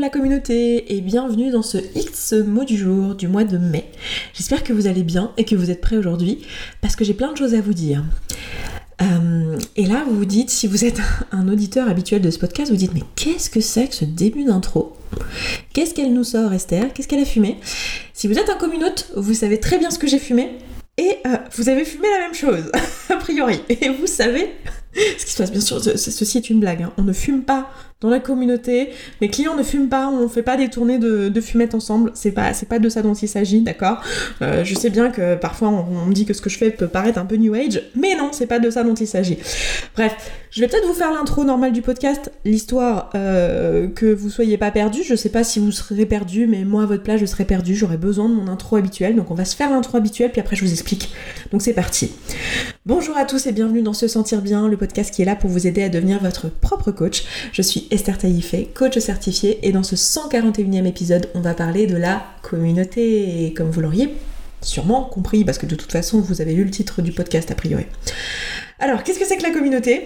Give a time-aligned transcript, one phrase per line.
[0.00, 3.84] la communauté et bienvenue dans ce X mot du jour du mois de mai.
[4.32, 6.38] J'espère que vous allez bien et que vous êtes prêts aujourd'hui
[6.80, 8.02] parce que j'ai plein de choses à vous dire.
[9.02, 10.98] Euh, et là, vous vous dites, si vous êtes
[11.32, 14.44] un auditeur habituel de ce podcast, vous dites, mais qu'est-ce que c'est que ce début
[14.44, 14.96] d'intro?
[15.74, 16.94] Qu'est-ce qu'elle nous sort, Esther?
[16.94, 17.58] Qu'est-ce qu'elle a fumé?
[18.14, 20.50] Si vous êtes un communaute, vous savez très bien ce que j'ai fumé.
[20.96, 22.70] Et euh, vous avez fumé la même chose,
[23.10, 23.60] a priori.
[23.68, 24.50] Et vous savez
[25.18, 25.52] ce qui se passe.
[25.52, 26.84] Bien sûr, ceci est une blague.
[26.84, 26.92] Hein.
[26.96, 27.70] On ne fume pas
[28.00, 28.90] dans la communauté.
[29.20, 32.12] Mes clients ne fument pas, on fait pas des tournées de, de fumette ensemble.
[32.14, 34.00] C'est pas, c'est pas de ça dont il s'agit, d'accord?
[34.40, 36.88] Euh, Je sais bien que parfois on, me dit que ce que je fais peut
[36.88, 39.38] paraître un peu new age, mais non, c'est pas de ça dont il s'agit.
[39.94, 40.14] Bref,
[40.50, 44.70] je vais peut-être vous faire l'intro normale du podcast, l'histoire euh, que vous soyez pas
[44.70, 45.02] perdu.
[45.04, 47.74] Je sais pas si vous serez perdu, mais moi à votre place je serai perdu.
[47.74, 50.56] J'aurai besoin de mon intro habituel, donc on va se faire l'intro habituelle, puis après
[50.56, 51.12] je vous explique.
[51.52, 52.12] Donc c'est parti.
[52.86, 55.50] Bonjour à tous et bienvenue dans Se Sentir Bien, le podcast qui est là pour
[55.50, 57.24] vous aider à devenir votre propre coach.
[57.52, 61.96] Je suis Esther Taïfé, coach certifié, et dans ce 141e épisode, on va parler de
[61.96, 64.14] la communauté, comme vous l'auriez
[64.62, 67.54] sûrement compris, parce que de toute façon, vous avez lu le titre du podcast a
[67.54, 67.86] priori.
[68.78, 70.04] Alors, qu'est-ce que c'est que la communauté?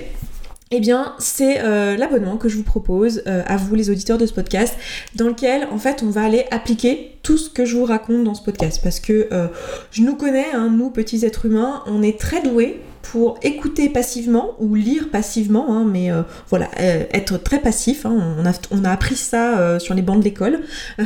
[0.70, 4.26] Eh bien, c'est euh, l'abonnement que je vous propose euh, à vous, les auditeurs de
[4.26, 4.74] ce podcast,
[5.14, 8.34] dans lequel, en fait, on va aller appliquer tout ce que je vous raconte dans
[8.34, 8.80] ce podcast.
[8.82, 9.46] Parce que euh,
[9.90, 14.54] je nous connais, hein, nous, petits êtres humains, on est très doués pour écouter passivement
[14.58, 18.06] ou lire passivement, hein, mais euh, voilà, euh, être très passif.
[18.06, 20.60] Hein, on, a, on, appris ça euh, sur les bancs de l'école,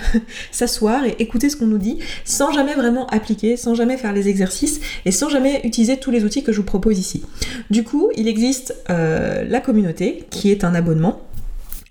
[0.52, 4.28] s'asseoir et écouter ce qu'on nous dit, sans jamais vraiment appliquer, sans jamais faire les
[4.28, 7.24] exercices et sans jamais utiliser tous les outils que je vous propose ici.
[7.68, 11.27] Du coup, il existe la communauté qui est un abonnement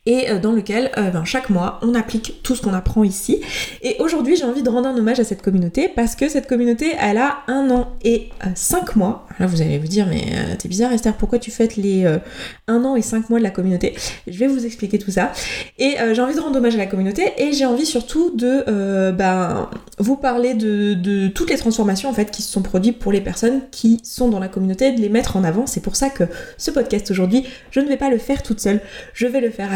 [0.07, 3.41] et euh, dans lequel euh, ben, chaque mois on applique tout ce qu'on apprend ici.
[3.83, 6.93] Et aujourd'hui j'ai envie de rendre un hommage à cette communauté parce que cette communauté
[6.99, 9.27] elle a un an et euh, cinq mois.
[9.39, 10.25] Là vous allez vous dire mais
[10.57, 12.05] t'es bizarre Esther pourquoi tu fêtes les
[12.67, 13.95] un an et cinq mois de la communauté?
[14.25, 15.33] Je vais vous expliquer tout ça.
[15.77, 19.69] Et j'ai envie de rendre hommage à la communauté et j'ai envie surtout de ben,
[19.99, 23.21] vous parler de, de, toutes les transformations en fait qui se sont produites pour les
[23.21, 25.67] personnes qui sont dans la communauté, de les mettre en avant.
[25.67, 26.23] C'est pour ça que
[26.57, 28.79] ce podcast aujourd'hui je ne vais pas le faire toute seule,
[29.13, 29.71] je vais le faire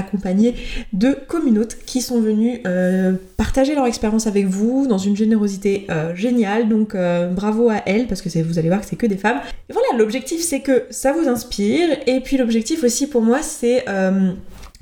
[0.93, 6.15] de communautes qui sont venus euh, partager leur expérience avec vous dans une générosité euh,
[6.15, 6.69] géniale.
[6.69, 9.39] Donc euh, bravo à elles parce que vous allez voir que c'est que des femmes.
[9.69, 11.89] Voilà, l'objectif c'est que ça vous inspire.
[12.07, 13.85] Et puis l'objectif aussi pour moi c'est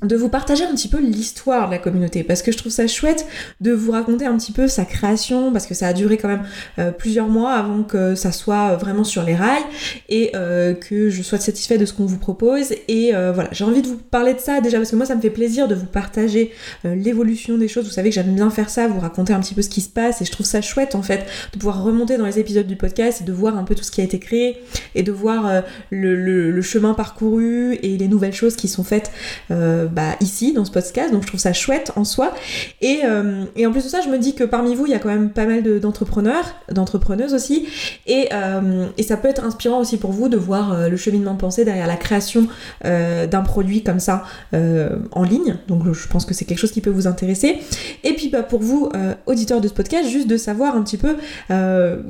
[0.02, 2.86] de vous partager un petit peu l'histoire de la communauté parce que je trouve ça
[2.86, 3.26] chouette
[3.60, 6.42] de vous raconter un petit peu sa création parce que ça a duré quand même
[6.78, 9.62] euh, plusieurs mois avant que ça soit vraiment sur les rails
[10.08, 13.50] et euh, que je sois satisfaite de ce qu'on vous propose et euh, voilà.
[13.52, 15.68] J'ai envie de vous parler de ça déjà parce que moi ça me fait plaisir
[15.68, 16.52] de vous partager
[16.84, 17.84] l'évolution des choses.
[17.84, 19.88] Vous savez que j'aime bien faire ça vous raconter un petit peu ce qui se
[19.88, 22.76] passe et je trouve ça chouette en fait de pouvoir remonter dans les épisodes du
[22.76, 24.62] podcast et de voir un peu tout ce qui a été créé
[24.94, 29.10] et de voir le, chemin parcouru et les nouvelles choses qui sont faites
[29.92, 32.32] bah, ici dans ce podcast, donc je trouve ça chouette en soi.
[32.80, 34.94] Et, euh, et, en plus de ça, je me dis que parmi vous, il y
[34.94, 37.66] a quand même pas mal d'entrepreneurs, d'entrepreneuses aussi,
[38.06, 41.34] et, euh, et, ça peut être inspirant aussi pour vous de voir euh, le cheminement
[41.34, 42.46] de pensée derrière la création
[42.82, 45.56] d'un produit comme ça en ligne.
[45.68, 47.58] Donc je pense que c'est quelque chose qui peut vous intéresser.
[48.04, 48.90] Et puis bah, pour vous,
[49.26, 51.16] auditeurs de ce podcast, juste de savoir un petit peu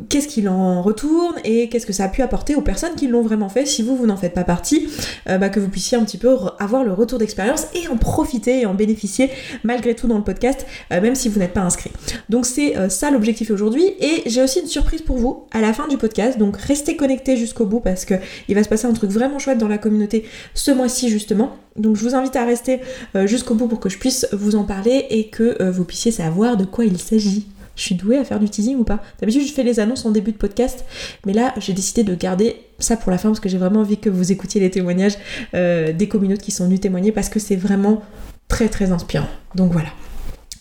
[0.08, 3.22] qu'est-ce qu'il en retourne et qu'est-ce que ça a pu apporter aux personnes qui l'ont
[3.22, 4.88] vraiment fait, si vous, vous n'en faites pas partie,
[5.26, 8.66] bah, que vous puissiez un petit peu avoir le retour d'expérience et en profiter et
[8.66, 9.31] en bénéficier
[9.64, 11.91] malgré tout dans le podcast, euh, même si vous n'êtes pas inscrit.
[12.28, 15.72] Donc c'est euh, ça l'objectif aujourd'hui et j'ai aussi une surprise pour vous à la
[15.72, 18.14] fin du podcast, donc restez connectés jusqu'au bout parce que
[18.48, 21.56] il va se passer un truc vraiment chouette dans la communauté ce mois-ci justement.
[21.76, 22.80] Donc je vous invite à rester
[23.14, 26.56] euh, jusqu'au bout pour que je puisse vous en parler et que vous puissiez savoir
[26.56, 27.47] de quoi il s'agit.
[27.80, 30.10] Je suis douée à faire du teasing ou pas D'habitude, je fais les annonces en
[30.10, 30.84] début de podcast,
[31.24, 33.96] mais là, j'ai décidé de garder ça pour la fin parce que j'ai vraiment envie
[33.96, 35.14] que vous écoutiez les témoignages
[35.54, 38.02] euh, des communautés qui sont venues témoigner parce que c'est vraiment
[38.48, 39.28] très très inspirant.
[39.54, 39.88] Donc voilà.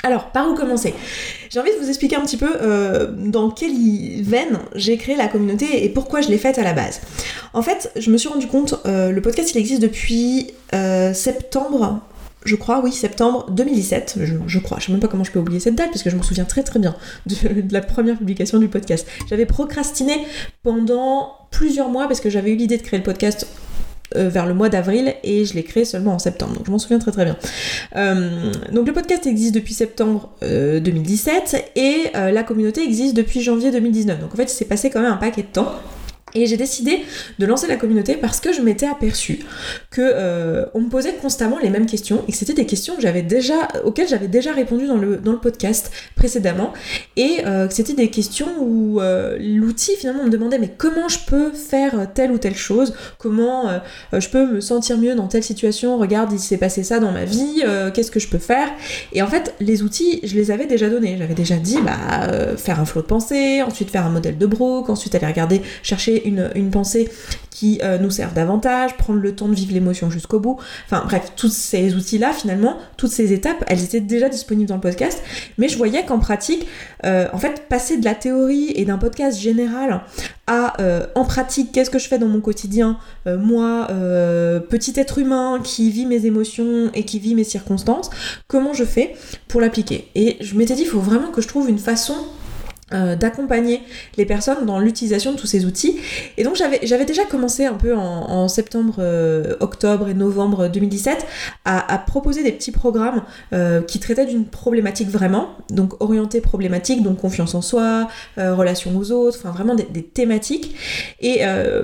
[0.02, 0.94] Alors, par où commencer?
[1.50, 3.74] J'ai envie de vous expliquer un petit peu euh, dans quelle
[4.24, 7.02] veine j'ai créé la communauté et pourquoi je l'ai faite à la base.
[7.52, 12.00] En fait, je me suis rendu compte, euh, le podcast il existe depuis septembre
[12.46, 14.80] je crois, oui, septembre 2017, je, crois.
[14.80, 16.46] Je sais même pas comment je peux oublier cette date, parce que je me souviens
[16.46, 16.96] très très bien
[17.26, 17.36] de,
[17.72, 19.06] la première publication du podcast.
[19.30, 20.26] J'avais procrastiné
[20.64, 23.48] pendant plusieurs mois, parce que j'avais eu l'idée de créer le podcast
[24.16, 26.54] euh, vers le mois d'avril et je l'ai créé seulement en septembre.
[26.54, 27.38] Donc je m'en souviens très très bien.
[27.96, 33.70] Euh, donc le podcast existe depuis septembre 2017 euh, et la communauté existe depuis janvier
[33.70, 34.20] 2019.
[34.20, 35.74] Donc en fait il s'est passé quand même un paquet de temps.
[36.36, 37.04] Et j'ai décidé
[37.40, 39.40] de lancer la communauté parce que je m'étais aperçue
[39.90, 42.96] que euh, on me posait constamment les mêmes questions et que c'était des questions
[43.84, 46.74] auxquelles j'avais déjà répondu dans le, dans le podcast précédemment.
[47.16, 51.20] Et euh, que c'était des questions où euh, l'outil finalement me demandait mais comment je
[51.26, 53.80] peux faire telle ou telle chose, comment
[54.14, 57.26] je peux me sentir mieux dans telle situation, regarde il s'est passé ça dans ma
[57.26, 58.70] vie, qu'est-ce que je peux faire?
[59.14, 62.80] Et en fait les outils je les avais déjà donnés, j'avais déjà dit bah faire
[62.80, 66.72] un flot de pensée, ensuite faire un modèle de Brook, ensuite aller regarder, chercher une,
[66.72, 67.10] pensée
[67.50, 70.58] qui euh, nous serve davantage, prendre le temps de vivre l'émotion jusqu'au bout.
[70.86, 74.82] Enfin bref, tous ces outils-là, finalement, toutes ces étapes, elles étaient déjà disponibles dans le
[74.82, 75.22] podcast,
[75.58, 76.68] mais je voyais qu'en pratique,
[77.06, 80.02] euh, en fait, passer de la théorie et d'un podcast général
[80.48, 83.88] à euh, en pratique, qu'est-ce que je fais dans mon quotidien, moi,
[84.70, 88.10] petit être humain qui vit mes émotions et qui vit mes circonstances,
[88.48, 89.16] comment je fais
[89.48, 90.08] pour l'appliquer?
[90.16, 92.16] Et je m'étais dit, il faut vraiment que je trouve une façon
[92.92, 93.84] euh, d'accompagner
[94.18, 96.00] les personnes dans l'utilisation de tous ces outils.
[96.38, 101.24] Et donc j'avais, déjà commencé un peu en, septembre, euh, octobre et novembre 2017
[101.66, 103.22] à, à proposer des petits programmes
[103.54, 108.08] euh, qui traitaient d'une problématique vraiment, donc orientée problématique, donc confiance en soi,
[108.38, 110.76] relation aux autres, enfin vraiment des, des thématiques.
[111.20, 111.42] Et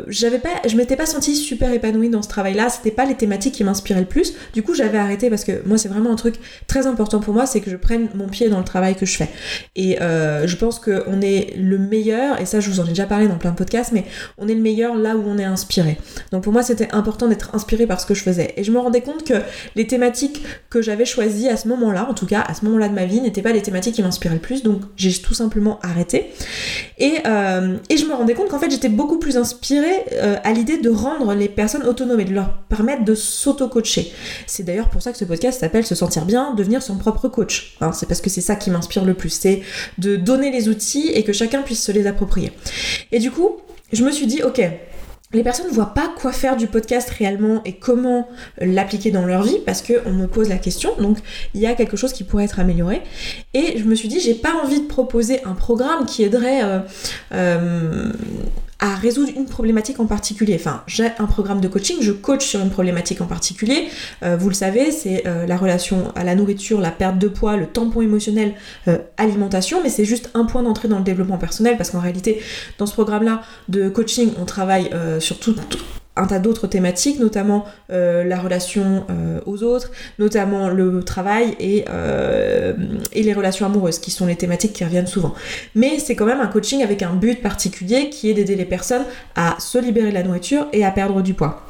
[0.07, 3.53] j'avais pas, je m'étais pas sentie super épanouie dans ce travail-là, c'était pas les thématiques
[3.53, 4.33] qui m'inspiraient le plus.
[4.53, 6.35] Du coup j'avais arrêté parce que moi c'est vraiment un truc
[6.65, 9.17] très important pour moi, c'est que je prenne mon pied dans le travail que je
[9.17, 9.29] fais.
[9.75, 13.05] Et je pense que on est le meilleur, et ça je vous en ai déjà
[13.05, 14.05] parlé dans plein de podcasts, mais
[14.37, 15.97] on est le meilleur là où on est inspiré.
[16.31, 18.53] Donc pour moi c'était important d'être inspiré par ce que je faisais.
[18.57, 19.35] Et je me rendais compte que
[19.75, 22.93] les thématiques que j'avais choisies à ce moment-là, en tout cas à ce moment-là de
[22.93, 26.31] ma vie, n'étaient pas les thématiques qui m'inspiraient le plus, donc j'ai tout simplement arrêté.
[26.97, 30.77] Et, euh, je me rendais compte qu'en fait j'étais beaucoup plus inspirée euh, à l'idée
[30.77, 34.11] de rendre les personnes autonomes et de leur permettre de s'auto-coacher.
[34.47, 37.77] C'est d'ailleurs pour ça que ce podcast s'appelle Se sentir bien, devenir son propre coach.
[37.81, 39.61] Hein, c'est parce que c'est ça qui m'inspire le plus, c'est
[39.97, 42.51] de donner les outils et que chacun puisse se les approprier.
[43.11, 43.57] Et du coup,
[43.91, 44.61] je me suis dit, ok,
[45.33, 48.27] les personnes ne voient pas quoi faire du podcast réellement et comment
[48.59, 51.17] l'appliquer dans leur vie parce qu'on me pose la question, donc
[51.53, 53.01] il y a quelque chose qui pourrait être amélioré.
[53.53, 56.79] Et je me suis dit, j'ai pas envie de proposer un programme qui aiderait euh,
[57.33, 58.11] euh,
[58.79, 60.55] à résoudre une problématique en particulier.
[60.55, 63.87] Enfin, j'ai un programme de coaching, je coach sur une problématique en particulier.
[64.23, 67.55] Euh, vous le savez, c'est euh, la relation à la nourriture, la perte de poids,
[67.55, 68.53] le tampon émotionnel,
[68.87, 72.41] euh, alimentation, mais c'est juste un point d'entrée dans le développement personnel parce qu'en réalité,
[72.77, 74.89] dans ce programme-là de coaching, on travaille
[75.19, 75.55] sur tout,
[76.15, 81.85] un tas d'autres thématiques, notamment euh, la relation euh, aux autres, notamment le travail et,
[81.89, 82.73] euh,
[83.13, 85.33] et, les relations amoureuses, qui sont les thématiques qui reviennent souvent.
[85.75, 89.03] Mais c'est quand même un coaching avec un but particulier qui est d'aider les personnes
[89.35, 91.65] à se libérer de la nourriture et à perdre du poids.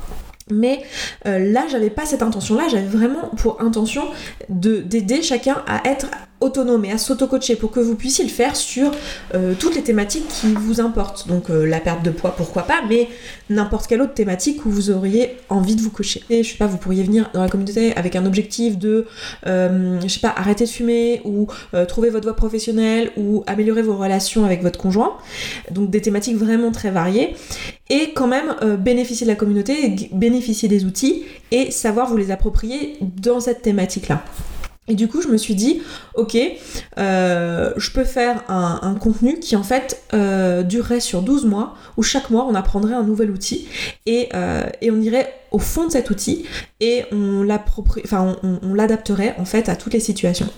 [0.51, 0.83] Mais
[1.25, 4.03] là, j'avais pas cette intention-là, j'avais vraiment pour intention
[4.47, 6.05] d'aider chacun à être
[6.45, 8.91] autonome et à s'auto-coacher pour que vous puissiez le faire sur
[9.33, 11.27] euh, toutes les thématiques qui vous importent.
[11.27, 13.09] Donc euh, la perte de poids, pourquoi pas, mais
[13.49, 16.23] n'importe quelle autre thématique où vous auriez envie de vous coacher.
[16.29, 19.05] Et je sais pas, vous pourriez venir dans la communauté avec un objectif de,
[19.47, 21.47] euh, je sais pas, arrêter de fumer ou
[21.87, 25.17] trouver votre voie professionnelle ou améliorer vos relations avec votre conjoint.
[25.71, 27.35] Donc des thématiques vraiment très variées.
[27.89, 32.97] Et quand même bénéficier de la communauté, bénéficier des outils et savoir vous les approprier
[33.01, 34.23] dans cette thématique-là.
[34.87, 35.81] Et du coup, je me suis dit,
[36.13, 36.37] ok,
[36.99, 42.03] euh, je peux faire un, contenu qui en fait euh, durerait sur 12 mois, où
[42.03, 43.67] chaque mois on apprendrait un nouvel outil
[44.05, 46.45] et, euh, et on irait au fond de cet outil
[46.79, 50.49] et on l'adapterait en fait à toutes les situations.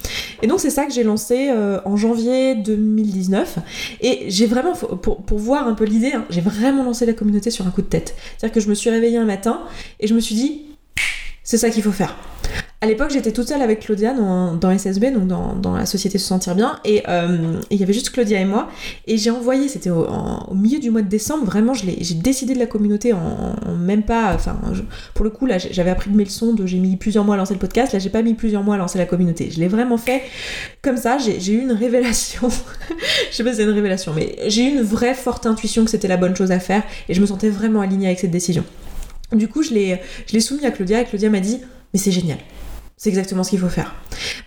[0.41, 1.51] Et donc c'est ça que j'ai lancé
[1.85, 3.59] en janvier 2019
[4.01, 7.50] et j'ai vraiment, pour, pour, voir un peu l'idée, hein, j'ai vraiment lancé la communauté
[7.50, 8.15] sur un coup de tête.
[8.38, 9.62] C'est-à-dire que je me suis réveillée un matin
[10.00, 10.65] et je me suis dit,
[11.44, 12.15] c'est ça qu'il faut faire.
[12.79, 16.53] À l'époque, j'étais toute seule avec Claudia dans, SSB, donc dans, la société Se Sentir
[16.53, 18.69] Bien, euh, et il y avait juste Claudia et moi.
[19.07, 20.06] Et j'ai envoyé, c'était au,
[20.54, 24.31] milieu du mois de décembre, vraiment, j'ai décidé de la communauté en, même pas.
[24.35, 24.59] Enfin,
[25.16, 27.56] pour le coup, là, j'avais appris de mes leçons, j'ai mis plusieurs mois à lancer
[27.56, 29.49] le podcast, là, j'ai pas mis plusieurs mois à lancer la communauté.
[29.52, 30.21] Je l'ai vraiment fait
[30.83, 32.47] comme ça, j'ai eu une révélation.
[33.31, 35.90] je sais pas si c'est une révélation, mais j'ai eu une vraie forte intuition que
[35.90, 38.63] c'était la bonne chose à faire, et je me sentais vraiment alignée avec cette décision.
[39.31, 41.59] Du coup, je l'ai soumis à Claudia, et Claudia m'a dit,
[41.92, 42.37] mais c'est génial
[42.97, 43.95] c'est exactement ce qu'il faut faire.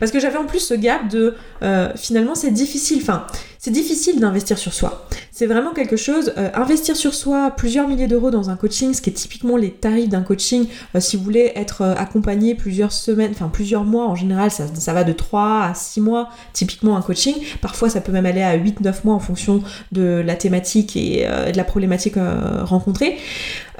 [0.00, 3.26] Parce que j'avais en plus ce gap de euh, finalement c'est difficile, enfin
[3.58, 5.08] c'est difficile d'investir sur soi.
[5.40, 9.00] C'est vraiment quelque chose, euh, investir sur soi plusieurs milliers d'euros dans un coaching, ce
[9.00, 13.30] qui est typiquement les tarifs d'un coaching, euh, si vous voulez être accompagné plusieurs semaines,
[13.32, 17.00] enfin plusieurs mois en général, ça, ça, va de 3 à 6 mois typiquement un
[17.00, 17.34] coaching.
[17.62, 21.56] Parfois ça peut même aller à 8-9 mois en fonction de la thématique et de
[21.56, 22.16] la problématique
[22.64, 23.16] rencontrée.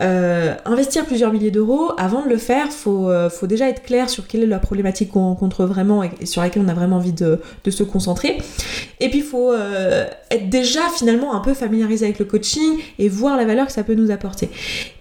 [0.01, 4.09] Euh, investir plusieurs milliers d'euros, avant de le faire, faut, euh, faut déjà être clair
[4.09, 7.13] sur quelle est la problématique qu'on rencontre vraiment et, sur laquelle on a vraiment envie
[7.13, 7.39] de,
[7.69, 8.39] se concentrer.
[8.99, 13.09] Et puis il faut euh, être déjà finalement un peu familiariser avec le coaching et
[13.09, 14.51] voir la valeur que ça peut nous apporter.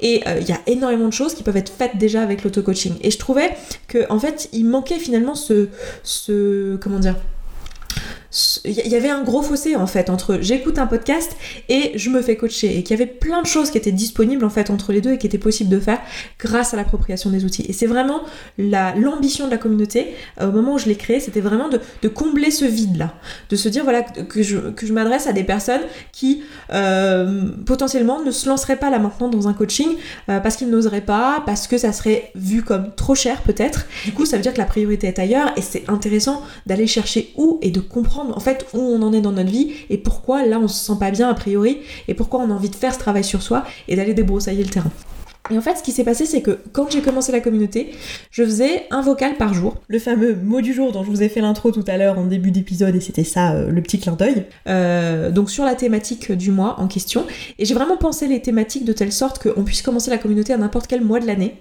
[0.01, 2.95] Et il y a énormément de choses qui peuvent être faites déjà avec l'auto-coaching.
[3.01, 3.51] Et je trouvais
[3.87, 5.67] que en fait, il manquait finalement ce,
[6.03, 7.15] ce comment dire
[8.63, 11.35] il y avait un gros fossé en fait entre j'écoute un podcast
[11.67, 14.45] et je me fais coacher et qu'il y avait plein de choses qui étaient disponibles
[14.45, 15.99] en fait entre les deux et qui étaient possibles de faire
[16.37, 17.65] grâce à l'appropriation des outils.
[17.67, 18.21] Et c'est vraiment
[18.57, 22.51] l'ambition de la communauté euh, au moment où je l'ai créée, c'était vraiment de, combler
[22.51, 23.13] ce vide là,
[23.49, 25.81] de se dire voilà que je, que je m'adresse à des personnes
[26.11, 29.89] qui euh, potentiellement ne se lanceraient pas là maintenant dans un coaching
[30.29, 33.87] euh, parce qu'ils n'oseraient pas, parce que ça serait vu comme trop cher peut-être.
[34.05, 37.33] Du coup ça veut dire que la priorité est ailleurs et c'est intéressant d'aller chercher
[37.37, 40.45] où et de comprendre en fait où on en est dans notre vie et pourquoi
[40.45, 42.93] là on se sent pas bien a priori et pourquoi on a envie de faire
[42.93, 44.91] ce travail sur soi et d'aller débroussailler le terrain.
[45.51, 47.91] Et en fait, ce qui s'est passé, c'est que quand j'ai commencé la communauté,
[48.31, 49.77] je faisais un vocal par jour.
[49.87, 52.25] Le fameux mot du jour dont je vous ai fait l'intro tout à l'heure en
[52.25, 54.45] début d'épisode, et c'était ça, euh, le petit clin d'œil.
[54.67, 57.25] Euh, donc sur la thématique du mois en question.
[57.57, 60.57] Et j'ai vraiment pensé les thématiques de telle sorte qu'on puisse commencer la communauté à
[60.57, 61.55] n'importe quel mois de l'année,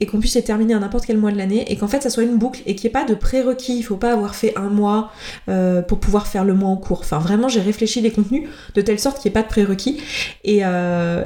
[0.00, 2.10] et qu'on puisse les terminer à n'importe quel mois de l'année, et qu'en fait ça
[2.10, 3.76] soit une boucle, et qu'il n'y ait pas de prérequis.
[3.76, 5.10] Il faut pas avoir fait un mois
[5.48, 7.00] euh, pour pouvoir faire le mois en cours.
[7.00, 10.00] Enfin, vraiment, j'ai réfléchi les contenus de telle sorte qu'il n'y ait pas de prérequis.
[10.44, 10.62] Et,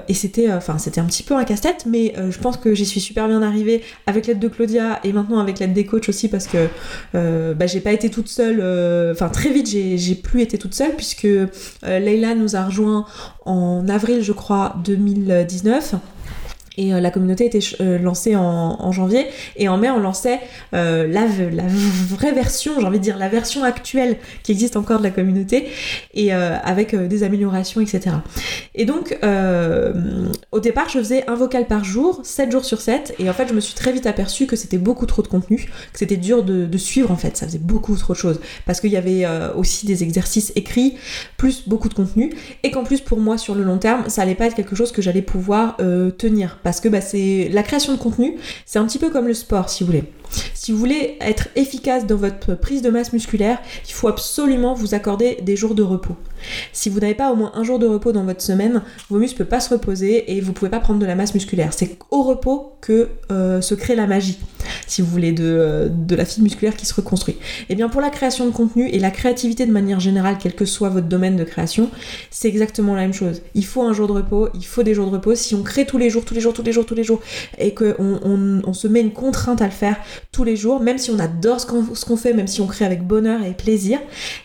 [0.08, 2.86] et c'était, enfin, c'était un petit peu un casse-tête, mais euh, je pense que j'y
[2.86, 6.28] suis super bien arrivée avec l'aide de Claudia et maintenant avec l'aide des coachs aussi
[6.28, 6.68] parce que
[7.14, 8.60] euh, bah, j'ai pas été toute seule.
[8.60, 11.28] Euh, enfin, très vite, j'ai plus été toute seule puisque
[11.82, 13.06] Leila nous a rejoint
[13.44, 15.94] en avril, je crois, 2019.
[16.80, 19.26] Et euh, la communauté était euh, lancée en, janvier.
[19.56, 20.40] Et en mai, on lançait
[20.72, 21.26] euh, la,
[22.08, 25.68] vraie version, j'ai envie de dire la version actuelle qui existe encore de la communauté,
[26.14, 28.16] et avec des améliorations, etc.
[28.74, 29.16] Et donc,
[30.50, 33.14] au départ, je faisais un vocal par jour, 7 jours sur 7.
[33.18, 35.68] Et en fait, je me suis très vite aperçue que c'était beaucoup trop de contenu,
[35.92, 37.36] que c'était dur de, de, suivre en fait.
[37.36, 38.40] Ça faisait beaucoup trop de choses.
[38.64, 40.96] Parce qu'il y avait aussi des exercices écrits,
[41.36, 42.32] plus beaucoup de contenu.
[42.62, 44.92] Et qu'en plus, pour moi, sur le long terme, ça allait pas être quelque chose
[44.92, 45.76] que j'allais pouvoir
[46.18, 49.34] tenir parce que bah, c'est la création de contenu, c'est un petit peu comme le
[49.34, 50.04] sport si vous voulez.
[50.54, 53.58] Si vous voulez être efficace dans votre prise de masse musculaire,
[53.88, 56.16] il faut absolument vous accorder des jours de repos.
[56.72, 59.36] Si vous n'avez pas au moins un jour de repos dans votre semaine, vos muscles
[59.36, 61.72] ne peuvent pas se reposer et vous ne pouvez pas prendre de la masse musculaire.
[61.72, 64.38] C'est au repos que euh, se crée la magie,
[64.86, 67.34] si vous voulez, de, de la fibre musculaire qui se reconstruit.
[67.34, 70.54] Et eh bien pour la création de contenu et la créativité de manière générale, quel
[70.54, 71.90] que soit votre domaine de création,
[72.30, 73.42] c'est exactement la même chose.
[73.54, 75.34] Il faut un jour de repos, il faut des jours de repos.
[75.34, 77.20] Si on crée tous les jours, tous les jours, tous les jours, tous les jours,
[77.58, 79.96] et qu'on on, on se met une contrainte à le faire
[80.32, 83.06] tous les jours, même si on adore ce qu'on fait, même si on crée avec
[83.06, 83.98] bonheur et plaisir,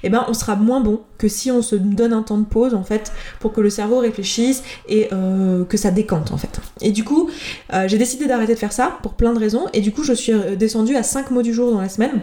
[0.03, 2.73] eh ben on sera moins bon que si on se donne un temps de pause
[2.73, 6.59] en fait pour que le cerveau réfléchisse et euh, que ça décante en fait.
[6.81, 7.29] Et du coup,
[7.73, 10.13] euh, j'ai décidé d'arrêter de faire ça pour plein de raisons et du coup je
[10.13, 12.21] suis euh, descendue à 5 mots du jour dans la semaine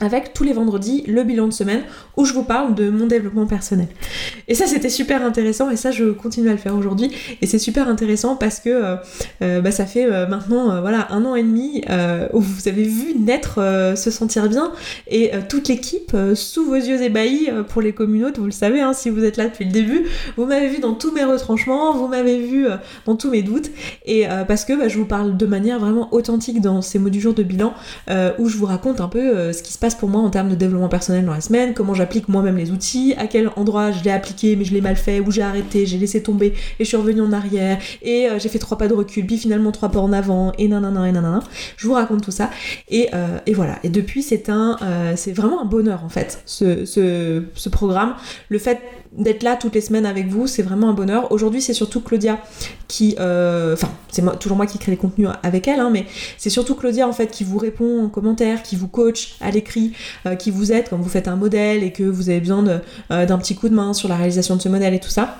[0.00, 1.82] avec tous les vendredis le bilan de semaine
[2.16, 3.88] où je vous parle de mon développement personnel.
[4.48, 7.10] Et ça c'était super intéressant et ça je continue à le faire aujourd'hui
[7.40, 8.96] et c'est super intéressant parce que euh,
[9.42, 11.82] euh, bah, ça fait euh, maintenant voilà un an et demi
[12.32, 13.54] où vous avez vu naître
[13.96, 14.72] se sentir bien
[15.08, 19.10] et toute l'équipe sous vos yeux ébahis pour les communautés, vous le savez hein, si
[19.10, 20.04] vous êtes là depuis le début,
[20.36, 22.66] vous m'avez vu dans tous mes retranchements, vous m'avez vu
[23.06, 23.70] dans tous mes doutes
[24.06, 27.20] et parce que bah, je vous parle de manière vraiment authentique dans ces mots du
[27.20, 27.74] jour de bilan
[28.38, 30.54] où je vous raconte un peu ce qui se passe pour moi en termes de
[30.54, 34.10] développement personnel dans la semaine, comment j'applique moi-même les outils, à quel endroit je l'ai
[34.10, 36.96] appliqué mais je l'ai mal fait, où j'ai arrêté, j'ai laissé tomber et je suis
[36.96, 40.00] revenue en arrière et euh, j'ai fait trois pas de recul, puis finalement trois pas
[40.00, 41.40] en avant et nanana et nanana.
[41.76, 42.50] Je vous raconte tout ça
[42.88, 43.78] et, euh, et voilà.
[43.82, 48.14] Et depuis c'est un, euh, c'est vraiment un bonheur en fait ce, ce, ce programme.
[48.48, 48.80] Le fait
[49.16, 51.30] d'être là toutes les semaines avec vous, c'est vraiment un bonheur.
[51.32, 52.38] Aujourd'hui, c'est surtout Claudia
[52.88, 56.06] qui, euh, enfin, c'est toujours moi qui crée les contenus avec elle, hein, mais
[56.36, 59.92] c'est surtout Claudia en fait qui vous répond en commentaire, qui vous coach à l'écrit,
[60.26, 62.64] euh, qui vous aide quand vous faites un modèle et que vous avez besoin
[63.10, 65.36] euh, d'un petit coup de main sur la réalisation de ce modèle et tout ça.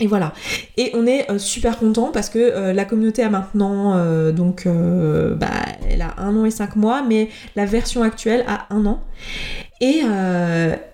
[0.00, 0.32] Et voilà.
[0.76, 3.98] Et on est super content parce que la communauté a maintenant,
[4.30, 5.50] donc, bah,
[5.90, 9.02] elle a un an et cinq mois, mais la version actuelle a un an.
[9.80, 10.02] Et,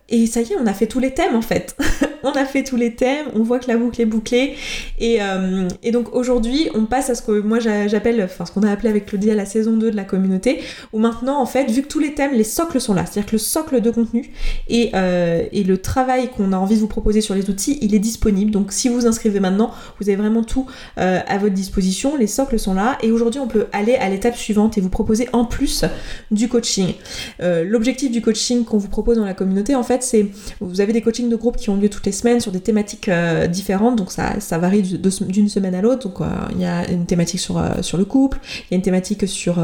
[0.08, 1.76] et ça y est, on a fait tous les thèmes en fait.
[2.24, 4.54] on a fait tous les thèmes, on voit que la boucle est bouclée.
[4.98, 8.62] Et, euh, et donc aujourd'hui, on passe à ce que moi j'appelle, enfin ce qu'on
[8.62, 10.60] a appelé avec Claudia la saison 2 de la communauté,
[10.92, 13.36] où maintenant en fait, vu que tous les thèmes, les socles sont là, c'est-à-dire que
[13.36, 14.30] le socle de contenu
[14.68, 17.94] et, euh, et le travail qu'on a envie de vous proposer sur les outils, il
[17.94, 18.50] est disponible.
[18.50, 19.70] Donc si vous inscrivez maintenant,
[20.00, 20.66] vous avez vraiment tout
[20.98, 22.98] euh, à votre disposition, les socles sont là.
[23.02, 25.84] Et aujourd'hui, on peut aller à l'étape suivante et vous proposer en plus
[26.30, 26.94] du coaching.
[27.40, 30.26] L'objectif du coaching qu'on vous propose dans la communauté, en fait, c'est
[30.60, 33.08] vous avez des coachings de groupe qui ont lieu toutes les semaines sur des thématiques
[33.08, 36.08] euh, différentes, donc ça, varie d'une semaine à l'autre.
[36.08, 38.76] Donc euh, il y a une thématique sur, euh, sur le couple, il y a
[38.76, 39.56] une thématique sur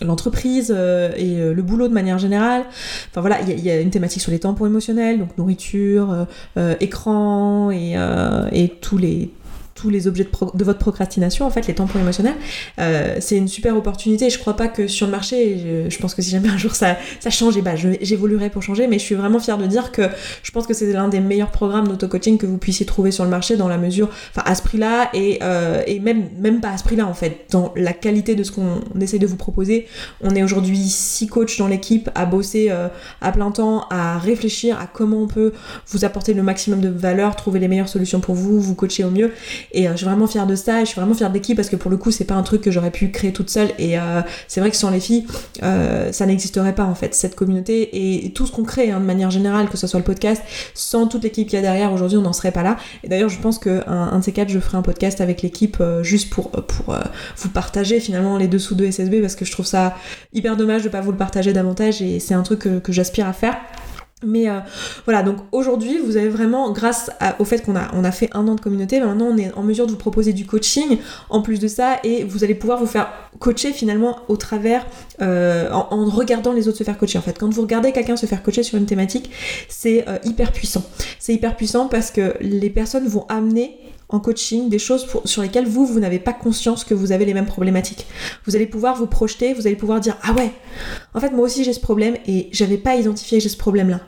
[0.00, 2.64] l'entreprise et le boulot de manière générale.
[3.10, 6.26] Enfin voilà, il y, a une thématique sur les tampons émotionnels, donc nourriture,
[6.80, 7.96] écran et,
[8.52, 9.30] et tous les
[9.74, 12.34] tous les objets de, votre procrastination, en fait, les tampons émotionnels,
[12.78, 14.30] euh, c'est une super opportunité.
[14.30, 16.96] Je crois pas que sur le marché, je, pense que si jamais un jour ça,
[17.20, 19.66] ça change, et eh bah, ben, j'évoluerai pour changer, mais je suis vraiment fière de
[19.66, 20.02] dire que
[20.42, 23.30] je pense que c'est l'un des meilleurs programmes d'auto-coaching que vous puissiez trouver sur le
[23.30, 26.78] marché dans la mesure, enfin à ce prix-là et, euh, et même, même pas à
[26.78, 29.86] ce prix-là en fait, dans la qualité de ce qu'on essaie de vous proposer.
[30.20, 32.88] On est aujourd'hui six coachs dans l'équipe à bosser euh,
[33.20, 35.52] à plein temps, à réfléchir à comment on peut
[35.88, 39.10] vous apporter le maximum de valeur, trouver les meilleures solutions pour vous, vous coacher au
[39.10, 39.32] mieux.
[39.72, 41.56] Et euh, je suis vraiment fière de ça et je suis vraiment fière de l'équipe
[41.56, 43.70] parce que pour le coup, c'est pas un truc que j'aurais pu créer toute seule.
[43.78, 45.26] Et euh, c'est vrai que sans les filles,
[45.62, 49.04] euh, ça n'existerait pas en fait, cette communauté et tout ce qu'on crée hein, de
[49.04, 50.42] manière générale, que ce soit le podcast,
[50.74, 52.76] sans toute l'équipe qu'il y a derrière aujourd'hui, on n'en serait pas là.
[53.04, 55.82] Et d'ailleurs, je pense qu'un un de ces quatre, je ferai un podcast avec l'équipe
[56.02, 56.96] juste pour, pour
[57.36, 59.96] vous partager finalement les dessous de SSB parce que je trouve ça
[60.32, 63.32] hyper dommage de pas vous le partager davantage et c'est un truc que j'aspire à
[63.32, 63.56] faire.
[64.24, 64.60] Mais euh,
[65.04, 68.46] voilà, donc aujourd'hui, vous avez vraiment, grâce au fait qu'on a, on a fait un
[68.48, 70.98] an de communauté, ben maintenant on est en mesure de vous proposer du coaching
[71.30, 74.86] en plus de ça, et vous allez pouvoir vous faire coacher finalement au travers,
[75.20, 77.18] euh, en, regardant les autres se faire coacher.
[77.18, 79.30] En fait, quand vous regardez quelqu'un se faire coacher sur une thématique,
[79.68, 80.84] c'est euh, hyper puissant.
[81.18, 83.76] C'est hyper puissant parce que les personnes vont amener
[84.08, 87.34] en coaching des choses sur lesquelles vous, vous n'avez pas conscience que vous avez les
[87.34, 88.06] mêmes problématiques.
[88.46, 90.52] Vous allez pouvoir vous projeter, vous allez pouvoir dire Ah ouais,
[91.14, 94.00] en fait, moi aussi j'ai ce problème et j'avais pas identifié j'ai ce problème-là.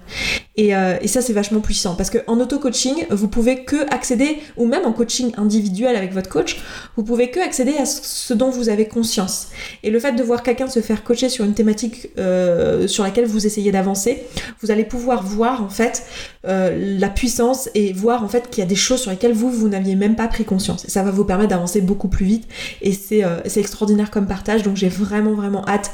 [0.57, 4.67] Et, euh, et, ça, c'est vachement puissant parce qu'en auto-coaching, vous pouvez que accéder, ou
[4.67, 6.63] même en coaching individuel avec votre coach,
[6.97, 9.49] vous pouvez que accéder à ce dont vous avez conscience.
[9.83, 13.27] Et le fait de voir quelqu'un se faire coacher sur une thématique euh, sur laquelle
[13.27, 14.25] vous essayez d'avancer,
[14.63, 16.05] vous allez pouvoir voir en fait
[16.47, 19.51] euh, la puissance et voir en fait qu'il y a des choses sur lesquelles vous,
[19.51, 20.85] vous n'aviez même pas pris conscience.
[20.85, 22.49] Et ça va vous permettre d'avancer beaucoup plus vite.
[22.81, 23.25] Et c'est
[23.57, 24.63] extraordinaire comme partage.
[24.63, 25.91] Donc j'ai vraiment, vraiment hâte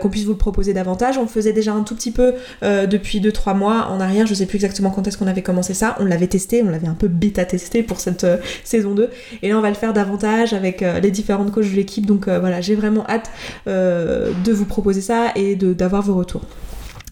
[0.00, 1.16] qu'on puisse vous le proposer davantage.
[1.16, 4.26] On le faisait déjà un tout petit peu depuis 2-3 mois arrière.
[4.26, 5.96] Je sais plus exactement quand est-ce qu'on avait commencé ça.
[6.00, 8.26] On l'avait testé, on l'avait un peu bêta testé pour cette
[8.64, 9.10] saison 2.
[9.42, 12.06] Et là, on va le faire davantage avec les différentes coachs de l'équipe.
[12.06, 13.30] Donc voilà, j'ai vraiment hâte
[13.66, 16.42] de vous proposer ça et d'avoir vos retours.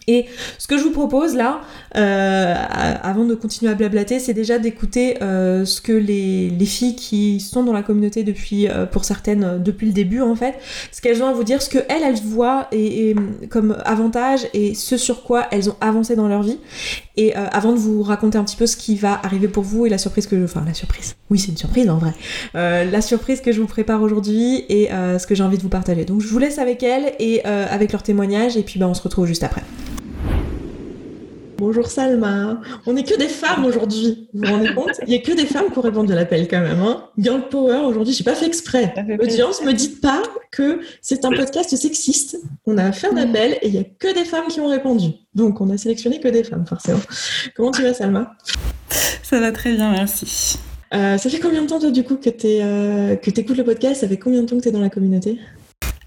[0.07, 0.25] Et
[0.57, 1.61] ce que je vous propose là,
[1.95, 2.55] euh,
[3.03, 7.39] avant de continuer à blablater, c'est déjà d'écouter euh, ce que les, les, filles qui
[7.39, 10.55] sont dans la communauté depuis, euh, pour certaines, depuis le début en fait,
[10.91, 13.15] ce qu'elles ont à vous dire, ce que elles, elles voient et,
[13.49, 16.57] comme avantage et ce sur quoi elles ont avancé dans leur vie.
[17.17, 19.89] Et avant de vous raconter un petit peu ce qui va arriver pour vous et
[19.89, 20.43] la surprise que je...
[20.43, 22.13] Enfin la surprise, oui c'est une surprise en vrai.
[22.53, 26.05] la surprise que je vous prépare aujourd'hui et ce que j'ai envie de vous partager.
[26.05, 29.01] Donc je vous laisse avec elles et avec leurs témoignages et puis bah, on se
[29.01, 29.63] retrouve juste après.
[31.61, 32.59] Bonjour Salma.
[32.87, 34.27] On n'est que des femmes aujourd'hui.
[34.33, 34.99] Vous vous rendez compte?
[35.05, 36.79] Il n'y a que des femmes qui ont répondu à l'appel quand même.
[36.79, 38.91] Hein Girl Power aujourd'hui, je n'ai pas fait exprès.
[39.21, 42.39] Audience, me dites pas que c'est un podcast sexiste.
[42.65, 45.11] On a fait un appel et il n'y a que des femmes qui ont répondu.
[45.35, 46.99] Donc on a sélectionné que des femmes forcément.
[47.55, 48.35] Comment tu vas Salma?
[49.21, 50.57] Ça va très bien, merci.
[50.95, 54.01] Euh, ça fait combien de temps toi du coup que tu euh, écoutes le podcast?
[54.01, 55.37] Ça fait combien de temps que tu es dans la communauté?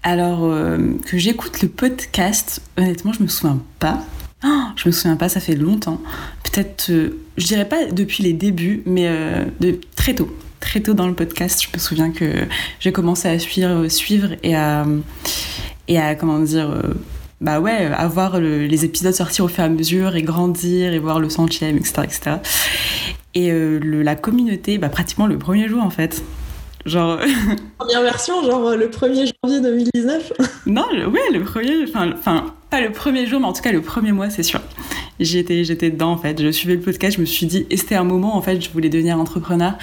[0.03, 0.77] Alors, euh,
[1.09, 4.03] que j'écoute le podcast, honnêtement, je me souviens pas.
[4.45, 5.99] Oh, je me souviens pas, ça fait longtemps.
[6.43, 10.29] Peut-être, euh, je dirais pas depuis les débuts, mais euh, de très tôt.
[10.59, 12.45] Très tôt dans le podcast, je me souviens que
[12.79, 14.85] j'ai commencé à suivre, suivre et à,
[15.87, 16.93] et à comment dire, euh,
[17.41, 20.99] bah ouais, à voir les épisodes sortir au fur et à mesure et grandir et
[20.99, 22.01] voir le centième, etc.
[22.03, 22.31] etc.
[23.33, 26.23] Et la communauté, bah pratiquement le premier jour en fait.
[26.85, 27.19] Genre.
[27.77, 30.33] Première version, genre le 1er janvier 2019
[30.67, 31.83] Non, ouais, le premier.
[31.83, 34.59] Enfin, pas le premier jour, mais en tout cas le premier mois, c'est sûr.
[35.21, 36.41] J'étais, j'étais dedans en fait.
[36.41, 38.69] Je suivais le podcast, je me suis dit, et c'était un moment en fait, je
[38.69, 39.77] voulais devenir entrepreneur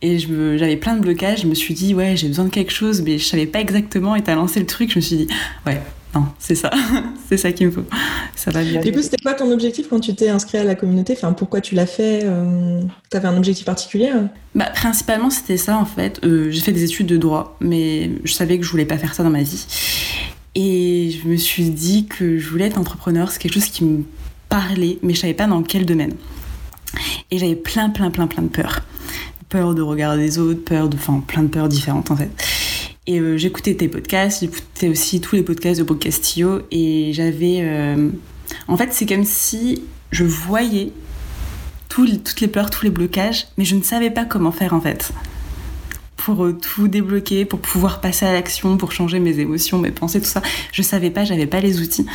[0.00, 1.42] et j'avais plein de blocages.
[1.42, 4.16] Je me suis dit, ouais, j'ai besoin de quelque chose, mais je savais pas exactement.
[4.16, 5.28] Et t'as lancé le truc, je me suis dit,
[5.66, 5.82] ouais,
[6.14, 6.70] non, c'est ça,
[7.28, 7.84] c'est ça qu'il me faut.
[8.34, 8.80] Ça va bien.
[8.80, 11.12] Du coup, c'était quoi ton objectif quand tu t'es inscrit à la communauté?
[11.12, 14.10] Enfin, pourquoi tu l'as fait euh, T'avais un objectif particulier
[14.54, 16.20] Bah, principalement, c'était ça en fait.
[16.24, 19.12] Euh, j'ai fait des études de droit, mais je savais que je voulais pas faire
[19.12, 19.66] ça dans ma vie.
[20.54, 24.04] Et je me suis dit que je voulais être entrepreneur, c'est quelque chose qui me
[24.48, 26.14] parlait, mais je savais pas dans quel domaine.
[27.30, 28.80] Et j'avais plein, plein, plein, plein de peurs.
[29.48, 30.96] Peur de regarder les autres, peur de.
[30.96, 32.30] Enfin, plein de peurs différentes en fait.
[33.06, 37.60] Et euh, j'écoutais tes podcasts, j'écoutais aussi tous les podcasts de Bob Castillo et j'avais.
[37.62, 38.10] Euh,
[38.68, 40.92] en fait, c'est comme si je voyais
[41.88, 45.12] toutes les peurs, tous les blocages, mais je ne savais pas comment faire en fait.
[46.24, 50.20] Pour euh, tout débloquer, pour pouvoir passer à l'action, pour changer mes émotions, mes pensées,
[50.20, 50.42] tout ça.
[50.72, 52.06] Je savais pas, j'avais pas les outils.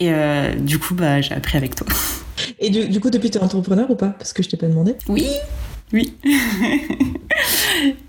[0.00, 0.10] Et
[0.58, 1.86] du coup, bah, j'ai appris avec toi.
[2.58, 4.08] Et du, du coup, depuis, tu es entrepreneur ou pas?
[4.08, 4.94] Parce que je t'ai pas demandé.
[5.08, 5.26] Oui,
[5.94, 6.12] oui.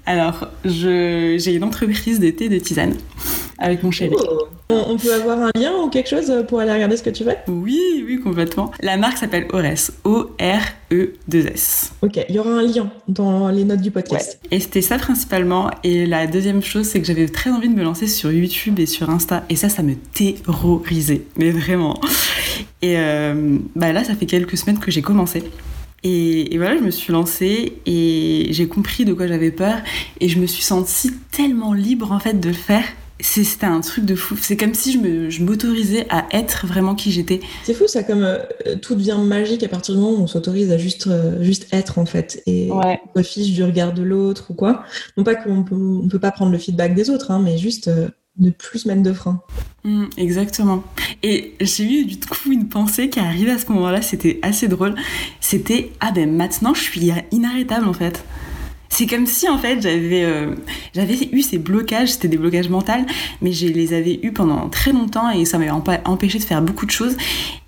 [0.06, 2.96] Alors, j'ai une entreprise de thé de tisane.
[3.58, 4.16] avec mon chéri.
[4.20, 4.48] Oh.
[4.70, 7.38] On, peut avoir un lien ou quelque chose pour aller regarder ce que tu fais?
[7.48, 8.72] Oui, oui, complètement.
[8.82, 9.92] La marque s'appelle Ores.
[10.04, 11.94] O-R-E-2-S.
[12.02, 14.40] Ok, il y aura un lien dans les notes du podcast.
[14.50, 15.70] Et c'était ça principalement.
[15.84, 18.88] Et la deuxième chose, c'est que j'avais très envie de me lancer sur YouTube et
[18.88, 19.44] sur Insta.
[19.50, 21.22] Et ça, ça me terrorisait.
[21.38, 22.00] Mais vraiment.
[22.82, 25.44] Et euh, bah là, ça fait quelques semaines que j'ai commencé.
[26.08, 29.78] Et, voilà, je me suis lancée et j'ai compris de quoi j'avais peur
[30.22, 32.84] et je me suis sentie tellement libre en fait de le faire.
[33.20, 34.36] C'était un truc de fou.
[34.40, 37.40] C'est comme si je m'autorisais à être vraiment qui j'étais.
[37.64, 38.38] C'est fou, ça, comme euh,
[38.82, 41.98] tout devient magique à partir du moment où on s'autorise à juste, euh, juste être
[41.98, 42.44] en fait.
[42.46, 43.00] Et ouais.
[43.16, 44.84] on fiche du regard de l'autre ou quoi.
[45.18, 47.88] Non pas qu'on peut, on peut pas prendre le feedback des autres, hein, mais juste
[47.88, 49.42] euh, ne plus mettre de frein.
[49.84, 50.84] Mm, exactement.
[51.24, 54.96] Et j'ai eu du coup une pensée qui est à ce moment-là, c'était assez drôle.
[55.40, 58.24] C'était ah ben maintenant je suis inarrêtable en fait.
[58.90, 60.56] C'est comme si en fait j'avais euh,
[60.94, 62.94] j'avais eu ces blocages, c'était des blocages mentaux,
[63.42, 66.86] mais je les avais eu pendant très longtemps et ça m'avait empêché de faire beaucoup
[66.86, 67.18] de choses.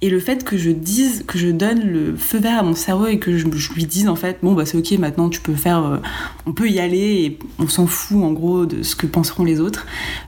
[0.01, 3.07] Et le fait que je dise, que je donne le feu vert à mon cerveau
[3.07, 5.83] et que je, lui dise en fait bon bah c'est ok maintenant tu peux faire,
[5.83, 5.97] euh,
[6.45, 9.59] on peut y aller et on s'en fout en gros de ce que penseront les
[9.59, 9.85] autres,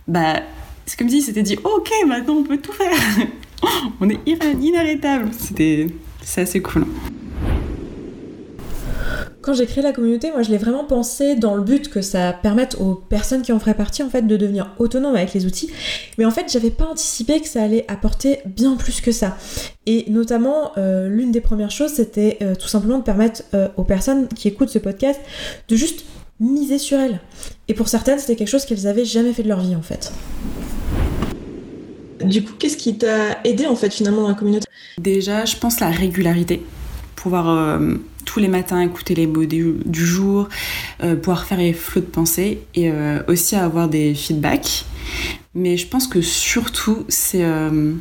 [0.08, 0.42] bah
[0.86, 2.92] c'est comme si c'était dit ok maintenant on peut tout faire,
[4.02, 5.30] on est inarrêtable.
[5.38, 5.88] C'était
[6.22, 6.86] c'est assez cool
[9.50, 12.34] quand j'ai créé la communauté, moi je l'ai vraiment pensé dans le but que ça
[12.34, 15.72] permette aux personnes qui en feraient partie en fait de devenir autonomes avec les outils.
[16.20, 19.40] Mais en fait, j'avais pas anticipé que ça allait apporter bien plus que ça.
[19.88, 23.84] Et notamment, euh, l'une des premières choses, c'était euh, tout simplement de permettre euh, aux
[23.84, 25.20] personnes qui écoutent ce podcast
[25.68, 26.06] de juste
[26.40, 27.20] miser sur elles.
[27.68, 30.14] Et pour certaines, c'était quelque chose qu'elles avaient jamais fait de leur vie en fait.
[32.24, 34.68] Du coup, qu'est-ce qui t'a aidé en fait finalement dans la communauté?
[35.00, 36.62] Déjà, je pense la régularité.
[37.16, 37.80] Pouvoir
[38.30, 40.50] tous les matins écouter les mots du, jour,
[41.02, 44.86] euh, pouvoir faire les flots de pensée et euh, aussi avoir des feedbacks.
[45.56, 47.94] Mais je pense que surtout, c'est euh,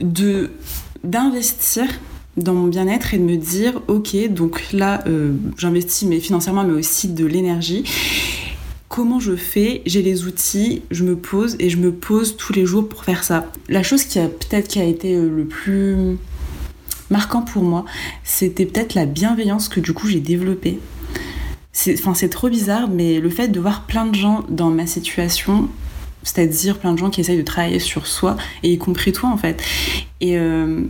[0.00, 0.50] de
[1.02, 1.84] d'investir
[2.36, 5.02] dans mon bien-être et de me dire ok donc là
[5.58, 7.84] j'investis mais financièrement mais aussi de l'énergie
[8.88, 12.66] comment je fais, j'ai les outils, je me pose et je me pose tous les
[12.66, 13.50] jours pour faire ça.
[13.68, 16.18] La chose qui a peut-être qui a été le plus
[17.12, 17.84] marquant pour moi,
[18.24, 20.80] c'était peut-être la bienveillance que du coup j'ai développée.
[21.72, 24.86] C'est, enfin, c'est trop bizarre, mais le fait de voir plein de gens dans ma
[24.86, 25.68] situation,
[26.22, 29.36] c'est-à-dire plein de gens qui essayent de travailler sur soi, et y compris toi en
[29.36, 29.62] fait,
[30.20, 30.82] et euh,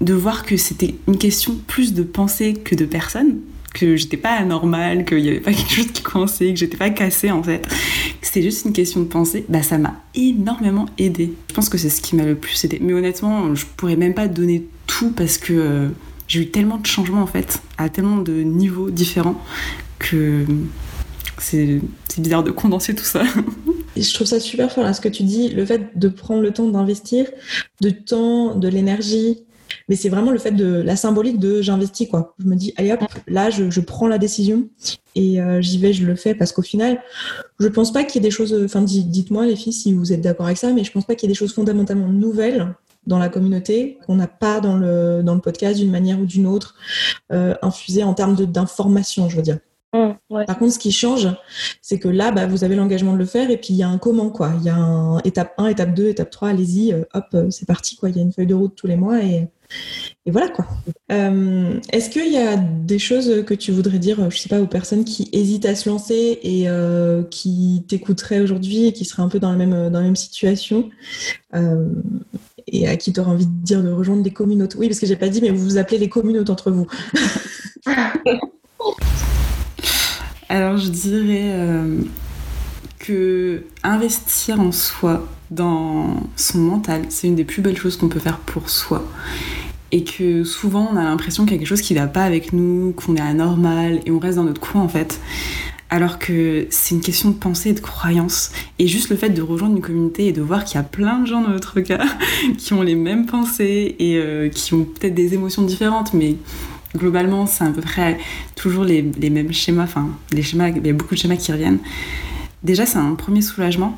[0.00, 3.38] de voir que c'était une question plus de pensée que de personne,
[3.74, 6.90] que j'étais pas anormale, qu'il y avait pas quelque chose qui coinçait, que j'étais pas
[6.90, 11.32] cassée en fait, que c'était juste une question de pensée, bah ça m'a énormément aidé.
[11.48, 12.78] Je pense que c'est ce qui m'a le plus aidé.
[12.82, 14.64] Mais honnêtement, je pourrais même pas donner
[15.10, 15.88] parce que euh,
[16.28, 19.40] j'ai eu tellement de changements en fait, à tellement de niveaux différents
[19.98, 20.44] que
[21.38, 21.80] c'est
[22.18, 23.22] bizarre de condenser tout ça.
[23.96, 26.52] je trouve ça super fort là, ce que tu dis, le fait de prendre le
[26.52, 27.26] temps d'investir,
[27.80, 29.44] de temps, de l'énergie,
[29.88, 32.34] mais c'est vraiment le fait de la symbolique de j'investis quoi.
[32.38, 34.68] Je me dis allez hop, là je, prends la décision
[35.14, 37.02] et euh, j'y vais, je le fais parce qu'au final,
[37.58, 38.58] je pense pas qu'il y ait des choses.
[38.64, 41.28] Enfin, dites-moi les filles si vous êtes d'accord avec ça, mais je pense pas qu'il
[41.28, 42.74] y ait des choses fondamentalement nouvelles
[43.06, 46.46] dans la communauté qu'on n'a pas dans le dans le podcast d'une manière ou d'une
[46.46, 46.76] autre
[47.32, 49.58] euh, infusées en termes d'information, je veux dire.
[49.94, 51.28] Mmh, Par contre, ce qui change,
[51.82, 53.88] c'est que là, bah, vous avez l'engagement de le faire et puis il y a
[53.88, 54.54] un comment, quoi.
[54.58, 57.96] Il y a un étape 1, étape 2, étape 3, allez-y, euh, hop, c'est parti,
[57.96, 58.08] quoi.
[58.08, 59.48] Il y a une feuille de route tous les mois et,
[60.24, 60.66] et voilà quoi.
[61.10, 64.66] Euh, est-ce qu'il y a des choses que tu voudrais dire, je sais pas, aux
[64.66, 69.28] personnes qui hésitent à se lancer et euh, qui t'écouteraient aujourd'hui et qui seraient un
[69.28, 70.90] peu dans la même, dans la même situation?
[71.54, 71.88] Euh,
[72.72, 75.06] et à qui tu aurais envie de dire de rejoindre des communautés Oui, parce que
[75.06, 76.86] j'ai pas dit, mais vous vous appelez les communautés entre vous.
[80.48, 81.54] Alors je dirais
[82.98, 88.18] que investir en soi, dans son mental, c'est une des plus belles choses qu'on peut
[88.18, 89.04] faire pour soi
[89.92, 92.52] et que souvent on a l'impression qu'il y a quelque chose qui va pas avec
[92.52, 95.20] nous, qu'on est anormal et on reste dans notre coin en fait.
[95.92, 98.50] Alors que c'est une question de pensée et de croyance.
[98.78, 101.18] Et juste le fait de rejoindre une communauté et de voir qu'il y a plein
[101.18, 102.06] de gens dans notre cas
[102.56, 106.36] qui ont les mêmes pensées et euh, qui ont peut-être des émotions différentes, mais
[106.96, 108.16] globalement c'est à peu près
[108.56, 111.52] toujours les, les mêmes schémas, enfin les schémas, il y a beaucoup de schémas qui
[111.52, 111.80] reviennent.
[112.62, 113.94] Déjà c'est un premier soulagement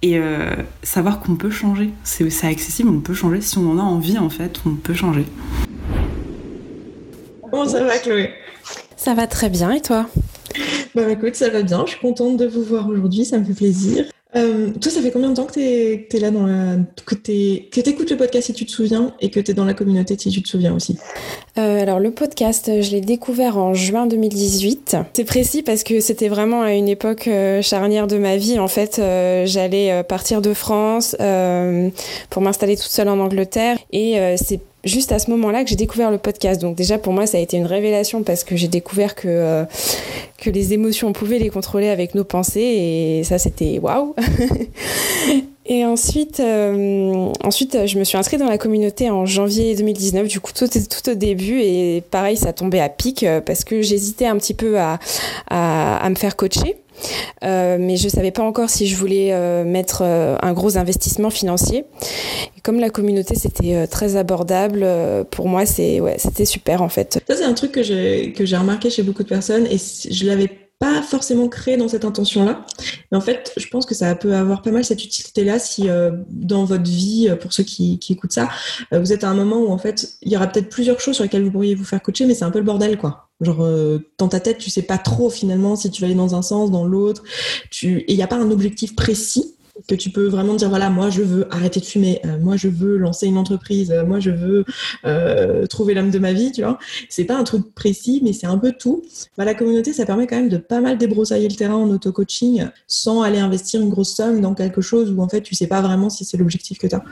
[0.00, 1.90] et euh, savoir qu'on peut changer.
[2.04, 3.42] C'est accessible, on peut changer.
[3.42, 5.26] Si on en a envie, en fait, on peut changer.
[7.42, 8.30] Comment ça va, Chloé
[8.96, 10.06] Ça va très bien, et toi?
[10.94, 11.84] Bah écoute, ça va bien.
[11.86, 14.04] Je suis contente de vous voir aujourd'hui, ça me fait plaisir.
[14.34, 16.76] Euh, toi, ça fait combien de temps que tu es, là dans la...
[17.04, 17.30] que tu
[17.80, 20.30] écoutes le podcast si tu te souviens et que tu es dans la communauté si
[20.30, 20.98] tu te souviens aussi?
[21.58, 24.96] Euh, Alors le podcast, je l'ai découvert en juin 2018.
[25.12, 28.58] C'est précis parce que c'était vraiment à une époque euh, charnière de ma vie.
[28.58, 29.00] En fait,
[29.44, 31.14] j'allais partir de France
[32.30, 36.10] pour m'installer toute seule en Angleterre et c'est juste à ce moment-là que j'ai découvert
[36.10, 36.60] le podcast.
[36.60, 39.64] Donc déjà pour moi ça a été une révélation parce que j'ai découvert que euh,
[40.46, 44.14] les émotions on pouvait les contrôler avec nos pensées et ça c'était waouh.
[45.66, 50.40] et ensuite euh, ensuite je me suis inscrite dans la communauté en janvier 2019 du
[50.40, 54.26] coup tout tout au début et pareil ça tombait à pic euh, parce que j'hésitais
[54.26, 54.98] un petit peu à,
[55.48, 56.81] à, à me faire coacher.
[57.44, 61.30] Euh, mais je savais pas encore si je voulais euh, mettre euh, un gros investissement
[61.30, 61.84] financier.
[62.56, 64.86] Et comme la communauté c'était très abordable,
[65.30, 67.20] pour moi c'était super en fait.
[67.28, 71.00] Ça c'est un truc que j'ai remarqué chez beaucoup de personnes et je l'avais pas
[71.00, 72.66] forcément créé dans cette intention-là.
[73.10, 75.88] Mais en fait, je pense que ça peut avoir pas mal cette utilité-là si
[76.28, 78.48] dans votre vie, pour ceux qui, qui écoutent ça,
[78.90, 81.24] vous êtes à un moment où en fait, il y aura peut-être plusieurs choses sur
[81.24, 83.28] lesquelles vous pourriez vous faire coacher, mais c'est un peu le bordel, quoi.
[83.42, 86.34] Genre, euh, dans ta tête, tu sais pas trop finalement si tu vas aller dans
[86.34, 87.22] un sens, dans l'autre.
[87.70, 87.98] Tu...
[87.98, 89.54] Et il n'y a pas un objectif précis
[89.88, 92.68] que tu peux vraiment dire voilà moi je veux arrêter de fumer euh, moi je
[92.68, 94.66] veux lancer une entreprise euh, moi je veux
[95.66, 96.78] trouver l'âme de ma vie tu vois.
[97.08, 99.02] C'est pas un truc précis mais c'est un peu tout.
[99.36, 102.12] Bah, la communauté ça permet quand même de pas mal débroussailler le terrain en auto
[102.12, 105.66] coaching sans aller investir une grosse somme dans quelque chose où en fait tu sais
[105.66, 107.02] pas vraiment si c'est l'objectif que tu as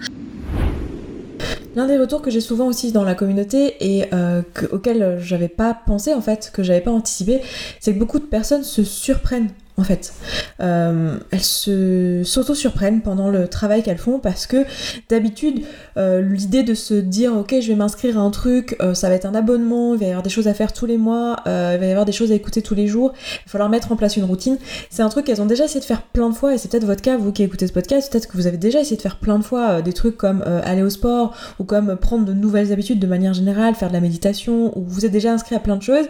[1.76, 5.74] L'un des retours que j'ai souvent aussi dans la communauté et euh, auquel j'avais pas
[5.74, 7.40] pensé en fait, que j'avais pas anticipé,
[7.78, 10.12] c'est que beaucoup de personnes se surprennent en fait.
[10.60, 14.64] Euh, elles se s'auto-surprennent pendant le travail qu'elles font parce que
[15.08, 15.62] d'habitude,
[15.96, 19.14] euh, l'idée de se dire ok, je vais m'inscrire à un truc, euh, ça va
[19.14, 21.50] être un abonnement, il va y avoir des choses à faire tous les mois, il
[21.50, 23.96] va y avoir des choses à écouter tous les jours, il va falloir mettre en
[23.96, 24.58] place une routine.
[24.90, 26.84] C'est un truc qu'elles ont déjà essayé de faire plein de fois et c'est peut-être
[26.84, 29.16] votre cas, vous qui écoutez ce podcast, peut-être que vous avez déjà essayé de faire
[29.16, 32.98] plein de fois des trucs comme aller au sport ou comme prendre de nouvelles habitudes
[32.98, 35.82] de manière générale, faire de la méditation ou vous êtes déjà inscrit à plein de
[35.82, 36.06] choses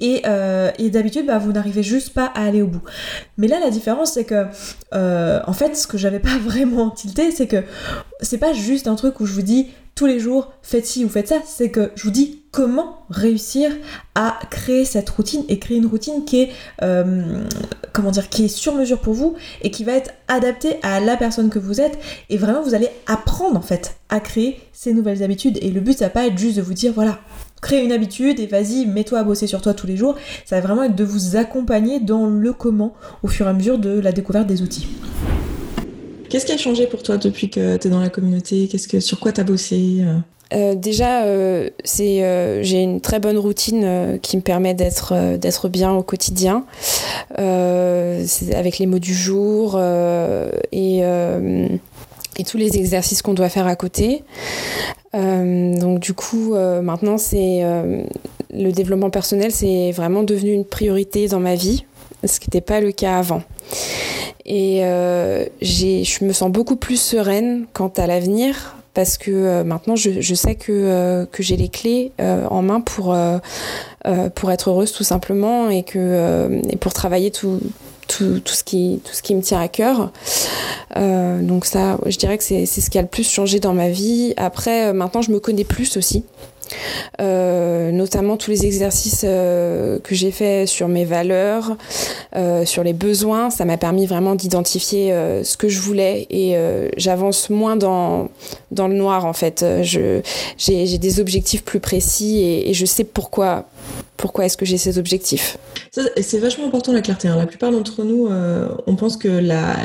[0.00, 0.22] et,
[0.78, 2.82] et d'habitude, bah, vous n'arrivez juste pas à aller au bout.
[3.36, 4.46] Mais là, la différence, c'est que,
[4.94, 7.62] euh, en fait, ce que j'avais pas vraiment tilté, c'est que
[8.20, 11.08] c'est pas juste un truc où je vous dis tous les jours, faites ci ou
[11.08, 13.70] faites ça, c'est que je vous dis comment réussir
[14.14, 16.50] à créer cette routine et créer une routine qui est,
[16.82, 17.44] euh,
[17.92, 21.16] comment dire, qui est sur mesure pour vous et qui va être adaptée à la
[21.16, 21.98] personne que vous êtes.
[22.30, 25.58] Et vraiment, vous allez apprendre en fait à créer ces nouvelles habitudes.
[25.60, 27.18] Et le but, ça va pas être juste de vous dire, voilà,
[27.60, 30.16] crée une habitude et vas-y, mets-toi à bosser sur toi tous les jours.
[30.44, 33.78] Ça va vraiment être de vous accompagner dans le comment au fur et à mesure
[33.78, 34.88] de la découverte des outils.
[36.28, 38.68] Qu'est-ce qui a changé pour toi depuis que tu es dans la communauté?
[38.68, 40.04] Qu'est-ce que sur quoi tu as bossé
[40.52, 45.68] euh, déjà, euh, c'est euh, j'ai une très bonne routine qui me permet d'être d'être
[45.68, 46.64] bien au quotidien,
[47.36, 49.80] avec les mots du jour
[50.72, 51.02] et
[52.44, 54.22] tous les exercices qu'on doit faire à côté.
[55.14, 58.02] Euh, donc du coup, euh, maintenant, c'est euh,
[58.52, 61.84] le développement personnel, c'est vraiment devenu une priorité dans ma vie,
[62.24, 63.42] ce qui n'était pas le cas avant.
[64.46, 70.34] Et je me sens beaucoup plus sereine quant à l'avenir parce que maintenant je, je,
[70.34, 73.16] sais que, que j'ai les clés en main pour,
[74.34, 77.60] pour être heureuse tout simplement et, que, et pour travailler tout,
[78.10, 80.10] tout, ce qui, tout ce qui me tient à cœur.
[80.96, 83.88] Euh, donc ça, je dirais que c'est ce qui a le plus changé dans ma
[83.88, 84.34] vie.
[84.36, 86.24] Après, euh, maintenant, je me connais plus aussi.
[87.20, 91.76] Euh, notamment tous les exercices que j'ai fait sur mes valeurs,
[92.64, 96.56] sur les besoins, ça m'a permis vraiment d'identifier ce que je voulais et
[96.96, 98.28] j'avance moins dans
[98.70, 99.64] dans le noir en fait.
[99.82, 103.66] J'ai des objectifs plus précis et je sais pourquoi
[104.20, 105.56] pourquoi est-ce que j'ai ces objectifs
[106.20, 107.26] C'est vachement important la clarté.
[107.26, 107.36] Hein.
[107.36, 109.76] La plupart d'entre nous, euh, on pense que la,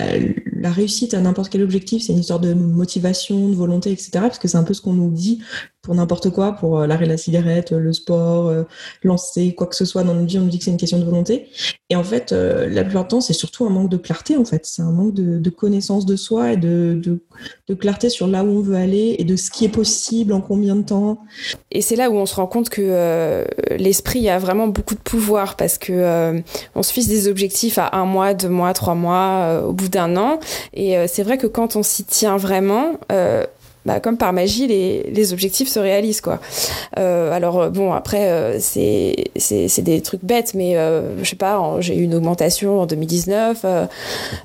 [0.54, 4.12] la réussite à n'importe quel objectif, c'est une histoire de motivation, de volonté, etc.
[4.14, 5.42] Parce que c'est un peu ce qu'on nous dit
[5.82, 8.64] pour n'importe quoi, pour euh, l'arrêt de la cigarette, le sport, euh,
[9.04, 11.00] lancer quoi que ce soit dans notre vie, on nous dit que c'est une question
[11.00, 11.48] de volonté.
[11.90, 14.66] Et en fait, la plupart du temps, c'est surtout un manque de clarté, en fait.
[14.66, 17.20] C'est un manque de, de, connaissance de soi et de, de,
[17.68, 20.42] de, clarté sur là où on veut aller et de ce qui est possible, en
[20.42, 21.20] combien de temps.
[21.72, 23.46] Et c'est là où on se rend compte que
[23.96, 26.44] l'esprit a vraiment beaucoup de pouvoir parce que
[26.76, 30.18] on se fixe des objectifs à un mois, deux mois, trois mois, au bout d'un
[30.18, 30.40] an.
[30.74, 33.46] Et euh, c'est vrai que quand on s'y tient vraiment, euh,
[33.86, 36.40] bah, comme par magie, les, les, objectifs se réalisent quoi.
[36.98, 41.96] Euh, alors bon, après euh, c'est des trucs bêtes, mais euh, je sais pas, j'ai
[41.96, 43.66] eu une augmentation en 2019,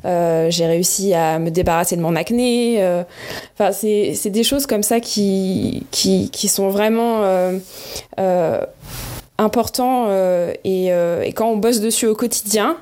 [0.04, 2.84] euh, j'ai réussi à me débarrasser de mon acné.
[3.54, 7.22] Enfin, c'est c'est des choses comme ça qui qui qui sont vraiment
[9.40, 10.08] importants
[10.64, 12.76] et, et quand on bosse dessus au quotidien,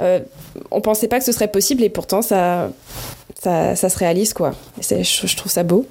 [0.00, 0.20] euh,
[0.70, 2.70] on pensait pas que ce serait possible et pourtant ça,
[3.40, 4.54] ça, se réalise quoi.
[4.80, 5.86] Je, trouve ça beau.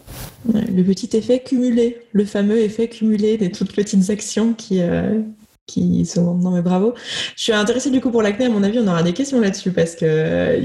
[0.54, 5.22] le petit effet cumulé, le fameux effet cumulé des toutes petites actions qui, euh,
[5.66, 6.94] qui sont non mais bravo.
[7.36, 8.46] Je suis intéressée du coup pour l'acné.
[8.46, 10.60] À mon avis, on aura des questions là-dessus parce que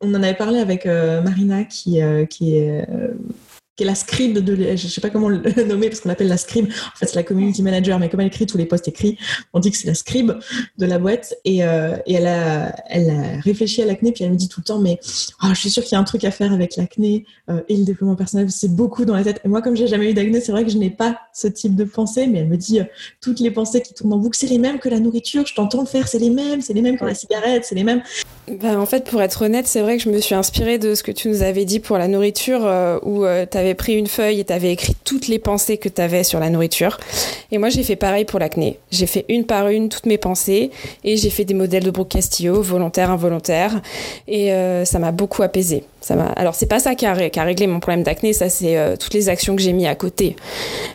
[0.00, 2.86] on en avait parlé avec Marina qui, qui est
[3.76, 6.36] qui est la scribe de, je sais pas comment le nommer parce qu'on l'appelle la
[6.36, 6.66] scribe.
[6.66, 9.16] En fait, c'est la community manager, mais comme elle écrit tous les posts écrits,
[9.54, 10.32] on dit que c'est la scribe
[10.76, 11.34] de la boîte.
[11.44, 14.60] Et, euh, et elle a, elle a réfléchi à l'acné, puis elle me dit tout
[14.60, 14.98] le temps, mais
[15.42, 17.76] oh, je suis sûre qu'il y a un truc à faire avec l'acné euh, et
[17.76, 18.50] le développement personnel.
[18.50, 19.40] C'est beaucoup dans la tête.
[19.44, 21.74] Et moi, comme j'ai jamais eu d'acné, c'est vrai que je n'ai pas ce type
[21.74, 22.84] de pensée, mais elle me dit euh,
[23.22, 25.46] toutes les pensées qui tournent en boucle, c'est les mêmes que la nourriture.
[25.46, 27.84] Je t'entends le faire, c'est les mêmes, c'est les mêmes que la cigarette, c'est les
[27.84, 28.02] mêmes.
[28.60, 31.02] Ben, en fait, pour être honnête, c'est vrai que je me suis inspirée de ce
[31.02, 32.60] que tu nous avais dit pour la nourriture,
[33.04, 36.24] où tu pris une feuille et tu avais écrit toutes les pensées que tu avais
[36.24, 36.98] sur la nourriture.
[37.50, 38.78] Et moi, j'ai fait pareil pour l'acné.
[38.90, 40.70] J'ai fait une par une toutes mes pensées
[41.04, 43.80] et j'ai fait des modèles de Brooke Castillo, volontaire, involontaire.
[44.28, 45.84] Et euh, ça m'a beaucoup apaisé.
[46.00, 46.14] Ça.
[46.36, 49.28] Alors, c'est pas ça qui a, réglé mon problème d'acné, ça, c'est euh, toutes les
[49.28, 50.36] actions que j'ai mis à côté.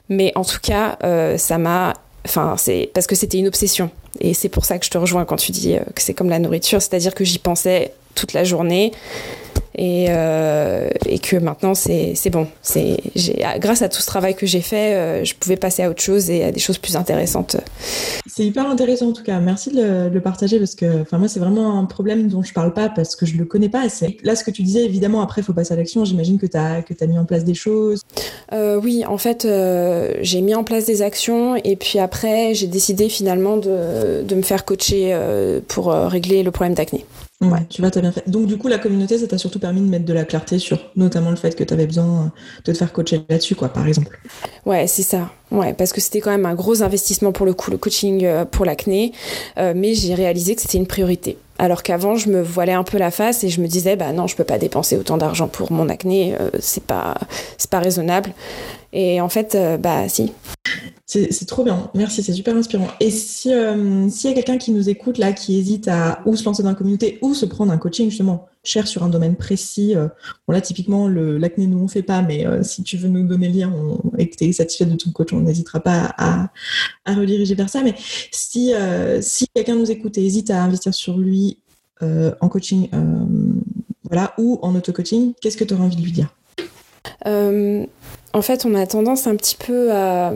[0.09, 1.93] Mais en tout cas, euh, ça m'a.
[2.25, 3.89] Enfin, c'est parce que c'était une obsession.
[4.19, 6.39] Et c'est pour ça que je te rejoins quand tu dis que c'est comme la
[6.39, 8.91] nourriture, c'est-à-dire que j'y pensais toute la journée
[9.77, 12.47] et, euh, et que maintenant c'est bon.
[12.61, 12.97] C'est
[13.59, 16.29] grâce à tout ce travail que j'ai fait, euh, je pouvais passer à autre chose
[16.29, 17.57] et à des choses plus intéressantes.
[18.25, 19.39] C'est hyper intéressant en tout cas.
[19.39, 22.89] Merci de le, partager parce que moi c'est vraiment un problème dont je parle pas
[22.89, 23.87] parce que je le connais pas.
[23.89, 26.03] C'est là ce que tu disais évidemment après il faut passer à l'action.
[26.05, 28.01] J'imagine que tu as que as mis en place des choses.
[28.53, 29.47] Euh, oui, en fait
[30.21, 34.41] j'ai mis en place des actions et puis après j'ai décidé finalement de, de me
[34.41, 35.17] faire coacher
[35.67, 37.05] pour régler le problème d'acné.
[37.39, 38.27] Ouais, tu vois, t'as bien fait.
[38.27, 40.79] Donc, du coup, la communauté, ça t'a surtout permis de mettre de la clarté sur
[40.95, 42.31] notamment le fait que tu avais besoin
[42.65, 44.19] de te faire coacher là-dessus, quoi, par exemple.
[44.65, 45.29] Ouais, c'est ça.
[45.51, 48.43] Ouais, parce que c'était quand même un gros investissement pour le coup, le coaching euh,
[48.43, 49.11] pour l'acné.
[49.59, 51.37] Euh, mais j'ai réalisé que c'était une priorité.
[51.59, 54.25] Alors qu'avant, je me voilais un peu la face et je me disais, bah non,
[54.25, 57.15] je peux pas dépenser autant d'argent pour mon acné, euh, c'est pas,
[57.59, 58.31] c'est pas raisonnable.
[58.93, 60.31] Et en fait, bah si.
[61.05, 62.87] C'est trop bien, merci, c'est super inspirant.
[62.99, 66.35] Et si euh, s'il y a quelqu'un qui nous écoute là, qui hésite à ou
[66.35, 69.35] se lancer dans la communauté ou se prendre un coaching justement, cher sur un domaine
[69.35, 70.07] précis, euh,
[70.47, 73.59] là typiquement l'acné nous on fait pas, mais euh, si tu veux nous donner le
[73.59, 73.73] lien
[74.17, 76.49] et que tu es satisfait de ton coach, on n'hésitera pas à,
[77.07, 77.83] rediriger vers ça.
[77.83, 77.95] Mais
[78.31, 78.73] si
[79.21, 81.57] si quelqu'un nous écoute et hésite à investir sur lui
[82.01, 82.89] en coaching,
[84.03, 86.33] voilà, ou en auto-coaching, qu'est-ce que tu aurais envie de lui dire?
[88.37, 90.31] En fait, on a tendance un petit peu à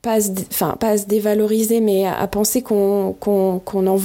[0.00, 3.96] pas se, enfin, pas à se dévaloriser, mais à, penser qu'on qu'on en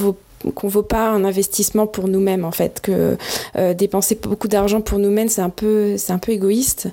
[0.55, 3.17] qu'on vaut pas un investissement pour nous-mêmes en fait que
[3.57, 6.89] euh, dépenser beaucoup d'argent pour nous-mêmes c'est un peu c'est un peu égoïste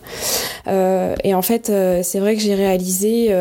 [0.67, 3.35] euh, et en fait euh, c'est vrai que j'ai réalisé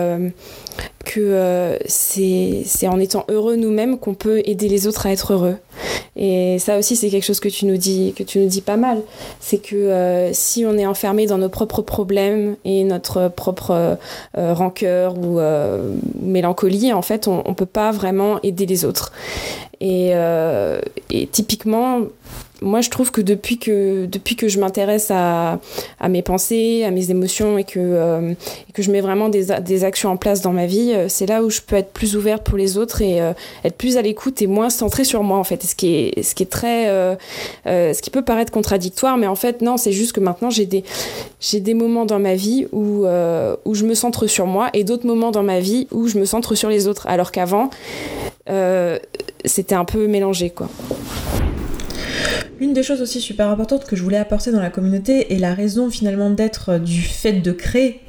[1.06, 5.58] que euh, c'est en étant heureux nous-mêmes qu'on peut aider les autres à être heureux.
[6.16, 8.78] Et ça aussi, c'est quelque chose que tu nous dis, que tu nous dis pas
[8.78, 9.02] mal.
[9.40, 13.98] C'est que si on est enfermé dans nos propres problèmes et notre propre
[14.36, 15.40] rancœur ou
[16.22, 19.12] mélancolie, en fait, on, on peut pas vraiment aider les autres.
[19.86, 20.14] Et,
[21.12, 22.04] et typiquement,
[22.64, 25.60] moi, je trouve que depuis que, depuis que je m'intéresse à,
[26.00, 28.34] à, mes pensées, à mes émotions et que, euh,
[28.74, 31.44] que je mets vraiment des, des, actions en place dans ma vie, euh, c'est là
[31.44, 33.34] où je peux être plus ouverte pour les autres et euh,
[33.66, 35.62] être plus à l'écoute et moins centrée sur moi, en fait.
[35.64, 36.88] ce qui est, ce qui est très.
[37.66, 40.84] ce qui peut paraître contradictoire, mais en fait, non, c'est juste que maintenant, j'ai des,
[41.42, 45.06] j'ai des moments dans ma vie où, où je me centre sur moi et d'autres
[45.06, 47.08] moments dans ma vie où je me centre sur les autres.
[47.08, 47.70] Alors qu'avant,
[49.46, 50.70] c'était un peu mélangé, quoi.
[52.60, 55.54] Une des choses aussi super importantes que je voulais apporter dans la communauté et la
[55.54, 58.02] raison finalement d'être du fait de créer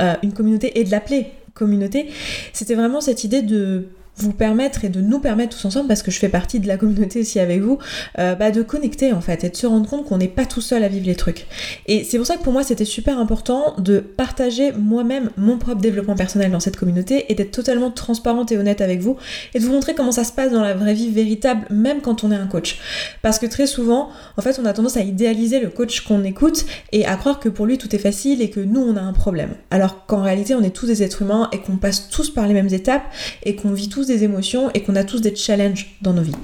[0.00, 2.08] euh, une communauté et de l'appeler communauté,
[2.52, 6.10] c'était vraiment cette idée de vous permettre et de nous permettre tous ensemble, parce que
[6.10, 7.78] je fais partie de la communauté aussi avec vous,
[8.18, 10.60] euh, bah de connecter en fait et de se rendre compte qu'on n'est pas tout
[10.60, 11.46] seul à vivre les trucs.
[11.86, 15.80] Et c'est pour ça que pour moi c'était super important de partager moi-même mon propre
[15.80, 19.16] développement personnel dans cette communauté et d'être totalement transparente et honnête avec vous
[19.54, 22.24] et de vous montrer comment ça se passe dans la vraie vie véritable, même quand
[22.24, 22.78] on est un coach.
[23.22, 26.66] Parce que très souvent, en fait, on a tendance à idéaliser le coach qu'on écoute
[26.92, 29.12] et à croire que pour lui tout est facile et que nous on a un
[29.12, 29.50] problème.
[29.70, 32.54] Alors qu'en réalité on est tous des êtres humains et qu'on passe tous par les
[32.54, 33.04] mêmes étapes
[33.44, 36.34] et qu'on vit tous des émotions et qu'on a tous des challenges dans nos vies.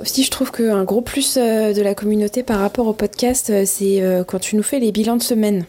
[0.00, 3.62] Aussi, je trouve qu'un gros plus euh, de la communauté par rapport au podcast, euh,
[3.64, 5.64] c'est euh, quand tu nous fais les bilans de semaine.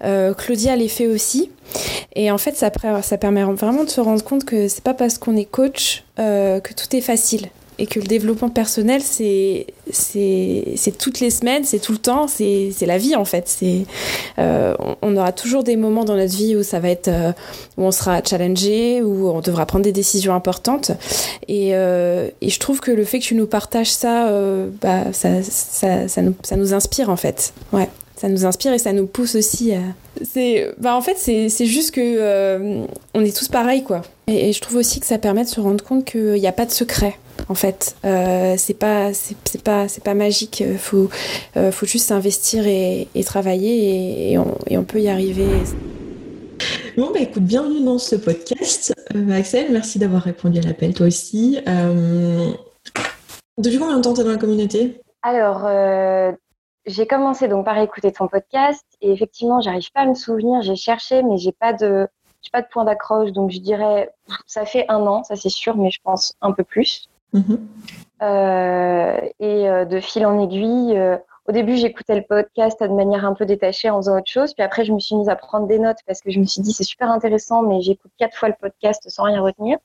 [0.00, 1.50] Claudia les fait aussi.
[2.14, 2.70] Et en fait, ça
[3.18, 6.96] permet vraiment de se rendre compte que c'est pas parce qu'on est coach que tout
[6.96, 9.66] est facile et que le développement personnel, c'est
[10.98, 13.56] toutes les semaines, c'est tout le temps, c'est la vie en fait.
[14.38, 17.32] Euh, on, aura toujours des moments dans notre vie où ça va être euh,
[17.76, 20.90] où on sera challengé, où on devra prendre des décisions importantes.
[21.46, 24.28] Et, euh, et je trouve que le fait que tu nous partages ça,
[24.82, 27.52] bah, ça, ça, ça, nous, ça nous inspire en fait.
[27.72, 29.78] Ouais ça nous inspire et ça nous pousse aussi à.
[30.78, 32.84] Bah en fait, c'est, juste que
[33.14, 34.02] on est tous pareils, quoi.
[34.26, 36.52] Et, et, je trouve aussi que ça permet de se rendre compte qu'il n'y a
[36.52, 37.16] pas de secret
[37.48, 37.96] en fait.
[38.04, 40.62] Euh, c'est pas, c'est pas, c'est pas magique.
[40.78, 41.08] Faut,
[41.56, 45.46] euh, faut juste s'investir et, travailler et, on, peut y arriver.
[46.96, 48.94] Bon, bah écoute, bienvenue dans ce podcast.
[49.14, 51.58] Euh, Axel, merci d'avoir répondu à l'appel, toi aussi.
[53.58, 55.00] depuis combien de temps tu es dans la communauté?
[55.22, 55.68] Alors,
[56.86, 60.62] j'ai commencé donc par écouter ton podcast et effectivement, j'arrive pas à me souvenir.
[60.62, 62.08] J'ai cherché, mais j'ai pas de,
[62.42, 63.32] j'ai pas de point d'accroche.
[63.32, 64.10] Donc, je dirais,
[64.46, 67.07] ça fait un an, ça c'est sûr, mais je pense un peu plus.
[67.32, 67.68] Mhm.
[68.22, 71.16] Euh, et euh, de fil en aiguille, euh,
[71.46, 74.54] au début, j'écoutais le podcast de manière un peu détachée en faisant autre chose.
[74.54, 76.60] Puis après, je me suis mise à prendre des notes parce que je me suis
[76.60, 79.78] dit c'est super intéressant, mais j'écoute quatre fois le podcast sans rien retenir.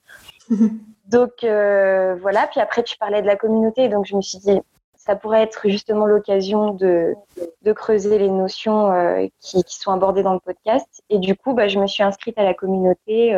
[1.07, 2.47] Donc voilà.
[2.47, 4.59] Puis après, tu parlais de la communauté, donc je me suis dit
[4.95, 7.13] ça pourrait être justement l'occasion de,
[7.61, 11.03] de, creuser les notions qui, qui, sont abordées dans le podcast.
[11.09, 13.35] Et du coup, bah, je me suis inscrite à la communauté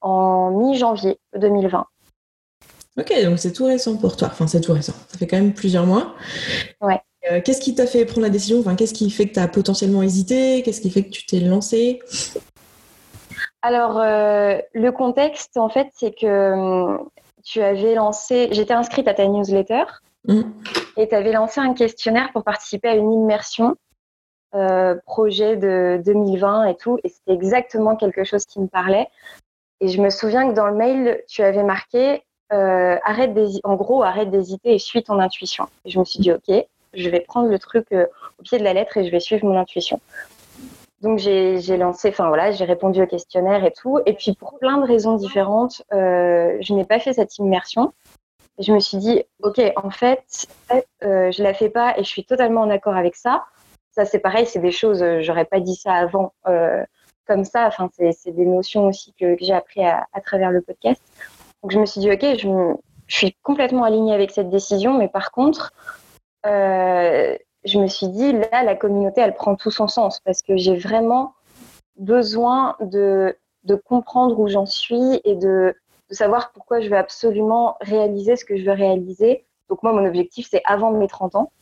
[0.00, 1.86] en mi-janvier 2020.
[2.98, 4.28] Ok, donc c'est tout récent pour toi.
[4.30, 4.94] Enfin, c'est tout récent.
[5.08, 6.14] Ça fait quand même plusieurs mois.
[6.80, 7.00] Ouais.
[7.30, 8.58] Euh, qu'est-ce qui t'a fait prendre la décision?
[8.60, 10.62] Enfin, qu'est-ce qui fait que tu as potentiellement hésité?
[10.62, 12.00] Qu'est-ce qui fait que tu t'es lancé
[13.62, 17.08] Alors, euh, le contexte, en fait, c'est que hum,
[17.44, 18.48] tu avais lancé.
[18.52, 19.84] J'étais inscrite à ta newsletter
[20.26, 20.42] mmh.
[20.96, 23.76] et tu avais lancé un questionnaire pour participer à une immersion.
[24.56, 29.06] Euh, projet de 2020 et tout, et c'était exactement quelque chose qui me parlait.
[29.80, 33.30] Et je me souviens que dans le mail, tu avais marqué euh, arrête
[33.62, 35.68] en gros, arrête d'hésiter et suis ton intuition.
[35.84, 38.06] Et je me suis dit, ok, je vais prendre le truc euh,
[38.38, 40.00] au pied de la lettre et je vais suivre mon intuition.
[41.00, 44.00] Donc j'ai lancé, enfin voilà, j'ai répondu au questionnaire et tout.
[44.04, 47.92] Et puis pour plein de raisons différentes, euh, je n'ai pas fait cette immersion.
[48.58, 50.48] Et je me suis dit, ok, en fait,
[51.00, 53.44] je la fais pas et je suis totalement en accord avec ça.
[53.92, 56.34] Ça c'est pareil, c'est des choses, j'aurais pas dit ça avant
[57.26, 57.66] comme ça.
[57.66, 61.00] Enfin c'est des notions aussi que, j'ai appris à, travers le podcast.
[61.62, 62.74] Donc je me suis dit, ok, je,
[63.08, 65.72] suis complètement alignée avec cette décision, mais par contre,
[66.46, 70.56] euh, je me suis dit, là, la communauté, elle prend tout son sens parce que
[70.56, 71.34] j'ai vraiment
[71.96, 75.74] besoin de, de comprendre où j'en suis et de,
[76.08, 79.44] de, savoir pourquoi je veux absolument réaliser ce que je veux réaliser.
[79.68, 81.52] Donc moi, mon objectif, c'est avant mes 30 ans.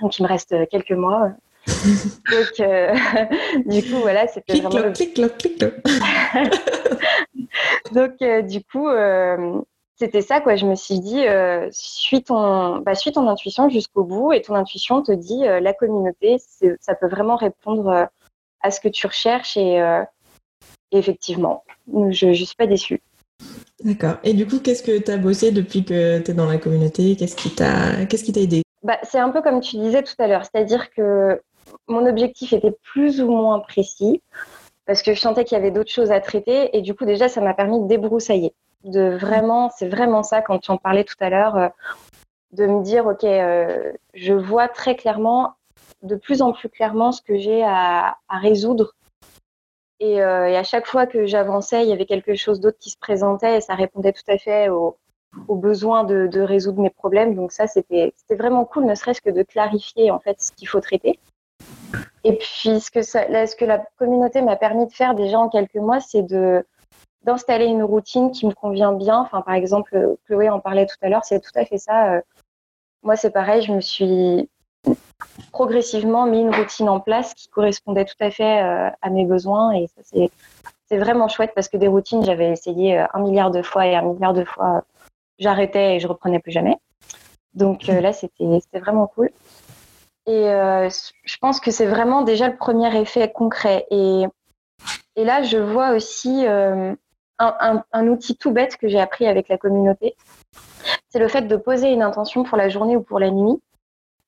[0.00, 1.30] Donc il me reste quelques mois.
[2.30, 2.94] Donc euh,
[3.66, 4.92] du coup, voilà, c'était vraiment...
[4.92, 5.64] Clic, clic, clic,
[7.92, 9.60] Donc, euh, du coup, euh,
[9.96, 10.56] c'était ça, quoi.
[10.56, 11.24] Je me suis dit,
[11.70, 16.36] suis, ton, bah, suis ton intuition jusqu'au bout et ton intuition te dit, la communauté,
[16.80, 18.08] ça peut vraiment répondre
[18.60, 19.82] à ce que tu recherches et,
[20.92, 21.64] effectivement,
[22.10, 23.00] je ne suis pas déçue.
[23.84, 24.16] D'accord.
[24.22, 27.16] Et du coup, qu'est-ce que tu as bossé depuis que tu es dans la communauté?
[27.16, 28.62] Qu'est-ce qui t'a qui aidé?
[28.82, 31.40] Bah, C'est un peu comme tu disais tout à l'heure, c'est-à-dire que
[31.88, 34.22] mon objectif était plus ou moins précis
[34.86, 37.28] parce que je sentais qu'il y avait d'autres choses à traiter et du coup déjà
[37.28, 41.16] ça m'a permis de débroussailler, de vraiment, c'est vraiment ça quand tu en parlais tout
[41.20, 41.68] à l'heure, euh,
[42.52, 45.54] de me dire ok, euh, je vois très clairement,
[46.02, 48.94] de plus en plus clairement ce que j'ai à, résoudre
[50.02, 52.98] euh, et, à chaque fois que j'avançais, il y avait quelque chose d'autre qui se
[52.98, 54.96] présentait et ça répondait tout à fait aux,
[55.48, 57.34] besoins de, de, résoudre mes problèmes.
[57.34, 60.80] Donc ça, c'était vraiment cool, ne serait-ce que de clarifier en fait ce qu'il faut
[60.80, 61.18] traiter.
[62.24, 65.76] Et puis, ce que, ce que la communauté m'a permis de faire déjà en quelques
[65.76, 66.64] mois, c'est de
[67.26, 69.18] d'installer une routine qui me convient bien.
[69.18, 72.14] Enfin, par exemple, Chloé en parlait tout à l'heure, c'est tout à fait ça.
[72.14, 72.20] Euh,
[73.02, 74.48] moi, c'est pareil, je me suis
[75.50, 79.72] progressivement mis une routine en place qui correspondait tout à fait euh, à mes besoins.
[79.72, 80.02] Et ça,
[80.88, 83.96] c'est vraiment chouette parce que des routines, j'avais essayé euh, un milliard de fois et
[83.96, 84.84] un milliard de fois,
[85.40, 86.78] j'arrêtais et je reprenais plus jamais.
[87.54, 89.30] Donc là, c'était vraiment cool.
[90.26, 90.88] Et euh,
[91.24, 93.86] je pense que c'est vraiment déjà le premier effet concret.
[93.90, 94.24] Et,
[95.14, 96.94] et là, je vois aussi euh,
[97.38, 100.16] un, un, outil tout bête que j'ai appris avec la communauté.
[101.08, 103.62] C'est le fait de poser une intention pour la journée ou pour la nuit.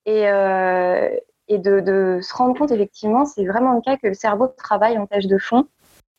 [0.07, 1.11] Et, euh,
[1.49, 4.99] et de, de, se rendre compte, effectivement, c'est vraiment le cas que le cerveau travaille
[4.99, 5.67] en tâche de fond.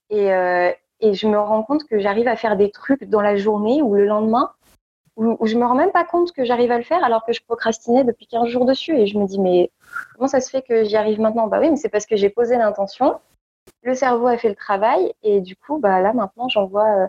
[0.10, 3.38] Et, euh, et je me rends compte que j'arrive à faire des trucs dans la
[3.38, 4.52] journée ou le lendemain
[5.20, 7.42] où, je me rends même pas compte que j'arrive à le faire alors que je
[7.44, 8.98] procrastinais depuis 15 jours dessus.
[8.98, 9.72] Et je me dis, mais
[10.16, 11.48] comment ça se fait que j'y arrive maintenant?
[11.48, 13.20] Bah oui, mais c'est parce que j'ai posé l'intention,
[13.84, 17.08] le cerveau a fait le travail, et du coup, bah là maintenant, j'en vois, euh,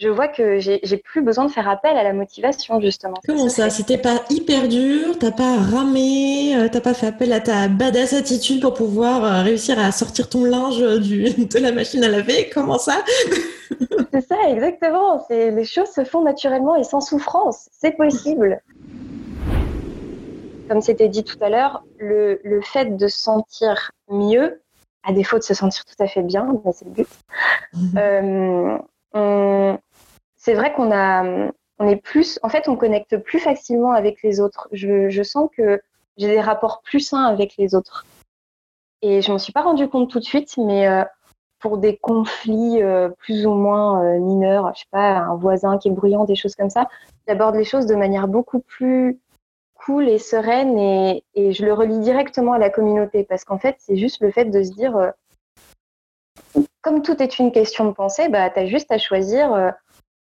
[0.00, 3.16] je vois que j'ai plus besoin de faire appel à la motivation, justement.
[3.26, 7.40] Comment ça C'était pas hyper dur T'as pas ramé euh, T'as pas fait appel à
[7.40, 12.02] ta badass attitude pour pouvoir euh, réussir à sortir ton linge du, de la machine
[12.02, 12.48] à laver?
[12.52, 13.04] Comment ça?
[14.12, 15.24] C'est ça, exactement.
[15.28, 17.68] Les choses se font naturellement et sans souffrance.
[17.70, 18.60] C'est possible.
[20.68, 24.60] Comme c'était dit tout à l'heure, le, le fait de sentir mieux,
[25.02, 27.08] à défaut de se sentir tout à fait bien, mais c'est le but,
[27.74, 27.98] mhm.
[27.98, 28.78] euh,
[29.12, 29.78] on,
[30.40, 31.22] c'est vrai qu'on a,
[31.78, 34.68] on est plus, en fait, on connecte plus facilement avec les autres.
[34.72, 35.80] Je, sens que
[36.16, 38.06] j'ai des rapports plus sains avec les autres.
[39.02, 41.04] Et je m'en suis pas rendu compte tout de suite, mais euh,
[41.58, 45.88] pour des conflits euh, plus ou moins euh, mineurs, je sais pas, un voisin qui
[45.88, 46.88] est bruyant, des choses comme ça,
[47.28, 49.18] j'aborde les choses de manière beaucoup plus
[49.74, 53.76] cool et sereine et, et je le relie directement à la communauté parce qu'en fait,
[53.78, 55.12] c'est juste le fait de se dire,
[56.80, 59.72] comme tout est une question de pensée, bah, tu as juste à choisir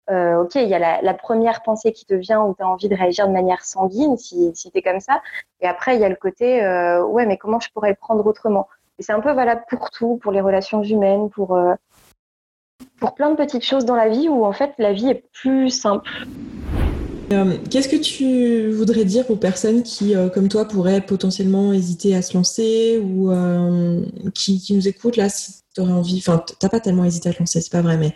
[0.10, 2.90] euh, ok, il y a la, première pensée qui te vient où tu as envie
[2.90, 5.22] de réagir de manière sanguine, si, si tu es comme ça.
[5.62, 8.26] Et après, il y a le côté, euh, ouais, mais comment je pourrais le prendre
[8.26, 8.68] autrement?
[9.00, 11.74] Et c'est un peu valable pour tout, pour les relations humaines, pour, euh,
[13.00, 15.70] pour plein de petites choses dans la vie où en fait la vie est plus
[15.70, 16.10] simple.
[17.72, 22.38] Qu'est-ce que tu voudrais dire aux personnes qui, comme toi, pourraient potentiellement hésiter à se
[22.38, 23.32] lancer ou
[24.36, 27.40] qui, nous écoutent là, si tu aurais envie, enfin, t'as pas tellement hésité à te
[27.40, 28.14] lancer, c'est pas vrai, mais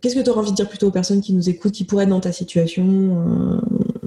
[0.00, 2.04] Qu'est-ce que tu aurais envie de dire plutôt aux personnes qui nous écoutent, qui pourraient
[2.04, 3.60] être dans ta situation euh,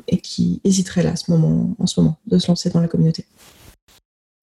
[0.08, 3.26] et qui hésiteraient là, ce moment, en ce moment, de se lancer dans la communauté?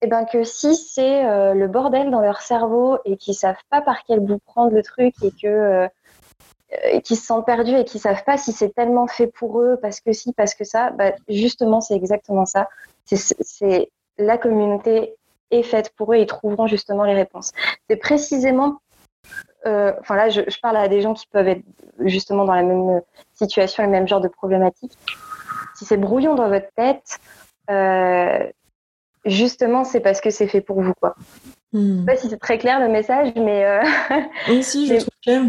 [0.01, 3.81] Eh ben que si c'est euh, le bordel dans leur cerveau et qu'ils savent pas
[3.81, 5.87] par quel bout prendre le truc et que euh,
[7.03, 9.99] qu'ils se sentent perdus et qu'ils savent pas si c'est tellement fait pour eux parce
[9.99, 12.69] que si parce que ça, bah, justement c'est exactement ça.
[13.05, 15.15] C'est la communauté
[15.51, 17.51] est faite pour eux et ils trouveront justement les réponses.
[17.89, 18.79] C'est précisément
[19.65, 21.63] enfin là, je, parle à des gens qui peuvent être
[21.99, 23.01] justement dans la même
[23.33, 24.97] situation, le même genre de problématique.
[25.75, 27.19] Si c'est brouillon dans votre tête,
[27.69, 28.39] euh,
[29.25, 31.15] justement, c'est parce que c'est fait pour vous, quoi.
[31.71, 31.95] Hmm.
[31.95, 33.65] Je sais pas si c'est très clair le message, mais.
[33.65, 33.81] Euh...
[34.49, 35.43] Oui, si, je trouve clair.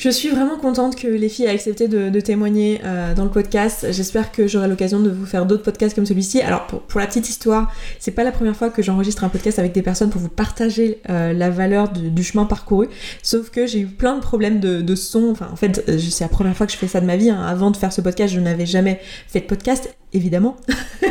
[0.00, 3.88] Je suis vraiment contente que les filles aient accepté de, témoigner euh, dans le podcast.
[3.90, 6.40] J'espère que j'aurai l'occasion de vous faire d'autres podcasts comme celui-ci.
[6.40, 9.72] Alors pour, la petite histoire, c'est pas la première fois que j'enregistre un podcast avec
[9.72, 12.88] des personnes pour vous partager euh, la valeur du, chemin parcouru.
[13.22, 15.32] Sauf que j'ai eu plein de problèmes de, son.
[15.32, 17.28] Enfin en fait, euh, c'est la première fois que je fais ça de ma vie.
[17.28, 17.44] Hein.
[17.46, 20.56] Avant de faire ce podcast, je n'avais jamais fait de podcast évidemment.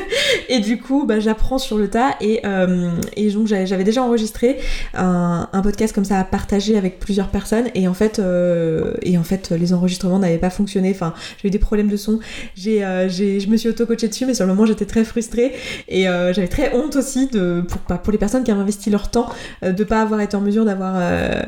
[0.49, 2.15] et du coup, bah, j'apprends sur le tas.
[2.21, 4.57] Et, euh, et donc, j'avais déjà enregistré
[4.95, 7.67] un, podcast comme ça à partager avec plusieurs personnes.
[7.75, 10.91] Et en fait, euh, et en fait les enregistrements n'avaient pas fonctionné.
[10.91, 12.19] Enfin, j'ai eu des problèmes de son.
[12.55, 15.53] J'ai, euh, je me suis auto-coachée dessus, mais sur le moment, j'étais très frustrée.
[15.87, 19.11] Et j'avais très honte aussi de, pour, bah, pour les personnes qui avaient investi leur
[19.11, 19.29] temps
[19.61, 20.99] de pas avoir été en mesure d'avoir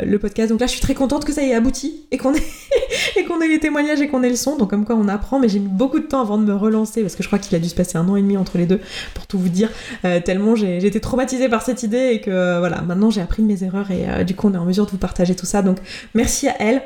[0.05, 0.49] le podcast.
[0.49, 2.43] Donc là, je suis très contente que ça ait abouti et qu'on ait,
[3.17, 4.57] et qu'on ait les témoignages et qu'on ait le son.
[4.57, 5.39] Donc, comme quoi, on apprend.
[5.39, 7.55] Mais j'ai mis beaucoup de temps avant de me relancer parce que je crois qu'il
[7.55, 8.79] a dû se passer un an et demi entre les deux,
[9.13, 9.69] pour tout vous dire,
[10.05, 13.43] euh, tellement j'ai été traumatisée par cette idée et que euh, voilà, maintenant j'ai appris
[13.43, 15.45] de mes erreurs et euh, du coup on est en mesure de vous partager tout
[15.45, 15.61] ça.
[15.61, 15.77] Donc
[16.13, 16.81] merci à elle.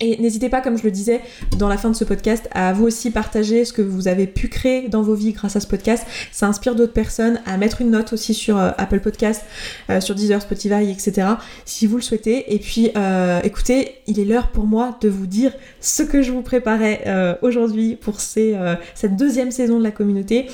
[0.00, 1.20] Et n'hésitez pas, comme je le disais
[1.56, 4.48] dans la fin de ce podcast, à vous aussi partager ce que vous avez pu
[4.48, 6.04] créer dans vos vies grâce à ce podcast.
[6.32, 9.42] Ça inspire d'autres personnes à mettre une note aussi sur euh, Apple Podcast,
[9.90, 11.28] euh, sur Deezer, Spotify, etc.
[11.64, 12.52] Si vous le souhaitez.
[12.54, 16.32] Et puis, euh, écoutez, il est l'heure pour moi de vous dire ce que je
[16.32, 17.04] vous préparais
[17.42, 20.46] aujourd'hui pour cette deuxième saison de la communauté.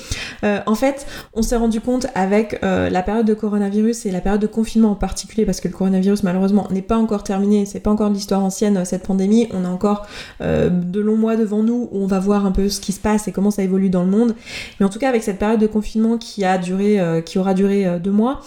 [0.42, 4.46] en fait, on s'est rendu compte avec la période de coronavirus et la période de
[4.46, 8.10] confinement en particulier, parce que le coronavirus malheureusement n'est pas encore terminé, c'est pas encore
[8.10, 10.06] de l'histoire ancienne cette pandémie on a encore
[10.40, 13.00] euh, de longs mois devant nous où on va voir un peu ce qui se
[13.00, 14.34] passe et comment ça évolue dans le monde.
[14.78, 17.54] Mais en tout cas, avec cette période de confinement qui a duré, euh, qui aura
[17.54, 18.40] duré euh, deux mois,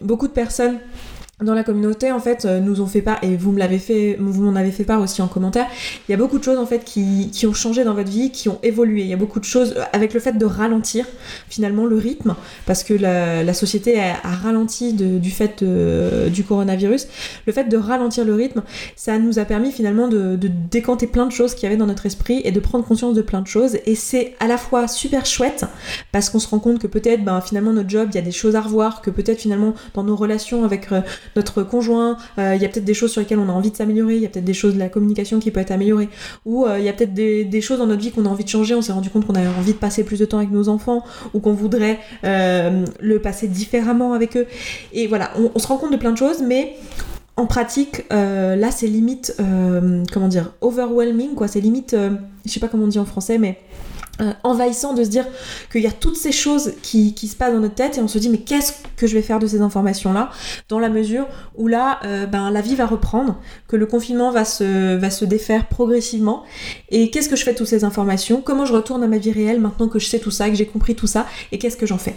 [0.00, 0.78] beaucoup de personnes
[1.42, 4.16] dans la communauté en fait euh, nous ont fait part et vous me l'avez fait
[4.20, 5.66] vous m'en avez fait part aussi en commentaire
[6.08, 8.30] il y a beaucoup de choses en fait qui, qui, ont changé dans votre vie
[8.30, 9.02] qui ont évolué.
[9.02, 11.06] Il y a beaucoup de choses euh, avec le fait de ralentir
[11.48, 17.08] finalement le rythme parce que la, la société a, ralenti du fait du coronavirus.
[17.46, 18.62] Le fait de ralentir le rythme
[18.96, 21.86] ça nous a permis finalement de, de décanter plein de choses qu'il y avait dans
[21.86, 23.76] notre esprit et de prendre conscience de plein de choses.
[23.86, 25.64] Et c'est à la fois super chouette
[26.12, 28.32] parce qu'on se rend compte que peut-être ben, finalement notre job il y a des
[28.32, 31.00] choses à revoir que peut-être finalement dans nos relations avec euh,
[31.36, 33.76] notre conjoint, euh, il y a peut-être des choses sur lesquelles on a envie de
[33.76, 36.08] s'améliorer, il y a peut-être des choses de la communication qui peut être améliorée,
[36.44, 38.48] ou euh, il y a peut-être des, choses dans notre vie qu'on a envie de
[38.48, 40.68] changer, on s'est rendu compte qu'on avait envie de passer plus de temps avec nos
[40.68, 44.46] enfants, ou qu'on voudrait euh, le passer différemment avec eux.
[44.92, 46.74] Et voilà, on, se rend compte de plein de choses, mais
[47.36, 49.34] en pratique, là c'est limite,
[50.12, 51.96] comment dire, overwhelming, quoi, c'est limite,
[52.44, 53.58] je sais pas comment on dit en français, mais
[54.20, 55.26] euh, envahissant de se dire
[55.72, 58.06] qu'il y a toutes ces choses qui, qui, se passent dans notre tête et on
[58.06, 60.30] se dit mais qu'est-ce que je vais faire de ces informations là
[60.68, 64.44] dans la mesure où là euh, ben, la vie va reprendre que le confinement va
[64.44, 66.44] se, va se défaire progressivement.
[66.90, 68.40] Et qu'est-ce que je fais de toutes ces informations?
[68.40, 70.66] Comment je retourne à ma vie réelle maintenant que je sais tout ça que j'ai
[70.66, 72.14] compris tout ça et qu'est-ce que j'en fais?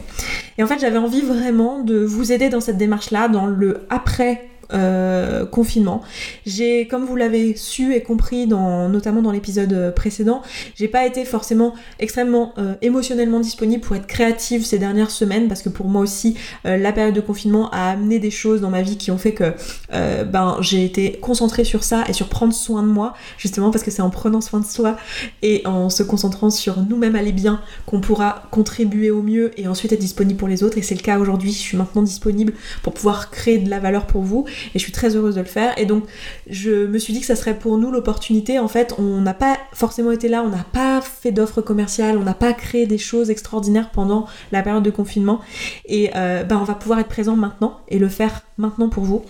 [0.60, 3.88] Et en fait j'avais envie vraiment de vous aider dans cette démarche là dans le
[3.90, 6.02] après euh, confinement.
[6.46, 10.42] J'ai, comme vous l'avez su et compris, dans, notamment dans l'épisode précédent,
[10.76, 15.62] j'ai pas été forcément extrêmement euh, émotionnellement disponible pour être créative ces dernières semaines parce
[15.62, 18.82] que pour moi aussi, euh, la période de confinement a amené des choses dans ma
[18.82, 19.54] vie qui ont fait que
[19.90, 23.92] ben, j'ai été concentrée sur ça et sur prendre soin de moi, justement parce que
[23.92, 24.98] c'est en prenant soin de soi
[25.42, 29.94] et en se concentrant sur nous-mêmes aller bien qu'on pourra contribuer au mieux et ensuite
[29.94, 30.78] être disponible pour les autres.
[30.78, 32.54] Et c'est le cas aujourd'hui, je suis maintenant disponible
[32.84, 35.48] pour pouvoir créer de la valeur pour vous et je suis très heureuse de le
[35.48, 35.78] faire.
[35.78, 36.06] Et donc
[36.50, 38.60] je me suis dit que ça serait pour nous l'opportunité.
[38.60, 42.24] En fait, on n'a pas forcément été là, on n'a pas fait d'offres commerciales, on
[42.24, 45.42] n'a pas créé des choses extraordinaires pendant la période de confinement.
[45.86, 49.24] Et euh, ben, on va pouvoir être présent maintenant et le faire maintenant pour vous.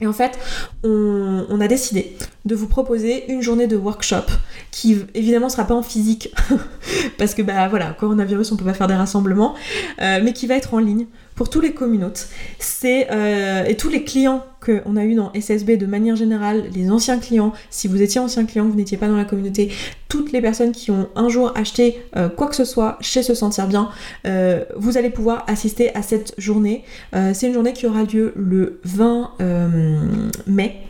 [0.00, 0.38] Et en fait,
[0.84, 4.26] on, a décidé de vous proposer une journée de workshop
[4.70, 6.34] qui évidemment sera pas en physique
[7.18, 9.54] parce que bah voilà, coronavirus, on peut pas faire des rassemblements,
[10.02, 12.24] euh, mais qui va être en ligne pour tous les communautés.
[12.58, 16.90] C'est euh, et tous les clients qu'on a eu dans SSB de manière générale, les
[16.90, 19.70] anciens clients, si vous étiez ancien client, vous n'étiez pas dans la communauté,
[20.08, 23.34] toutes les personnes qui ont un jour acheté euh, quoi que ce soit chez Se
[23.34, 23.90] Sentir Bien,
[24.26, 26.84] euh, vous allez pouvoir assister à cette journée.
[27.32, 29.32] C'est une journée qui aura lieu le 20
[30.46, 30.86] mai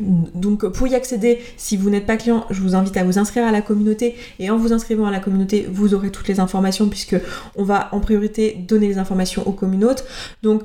[0.00, 3.46] donc pour y accéder, si vous n'êtes pas client, je vous invite à vous inscrire
[3.46, 6.88] à la communauté et en vous inscrivant à la communauté, vous aurez toutes les informations
[6.88, 7.16] puisque
[7.56, 10.02] on va en priorité donner les informations aux communautés.
[10.42, 10.62] Donc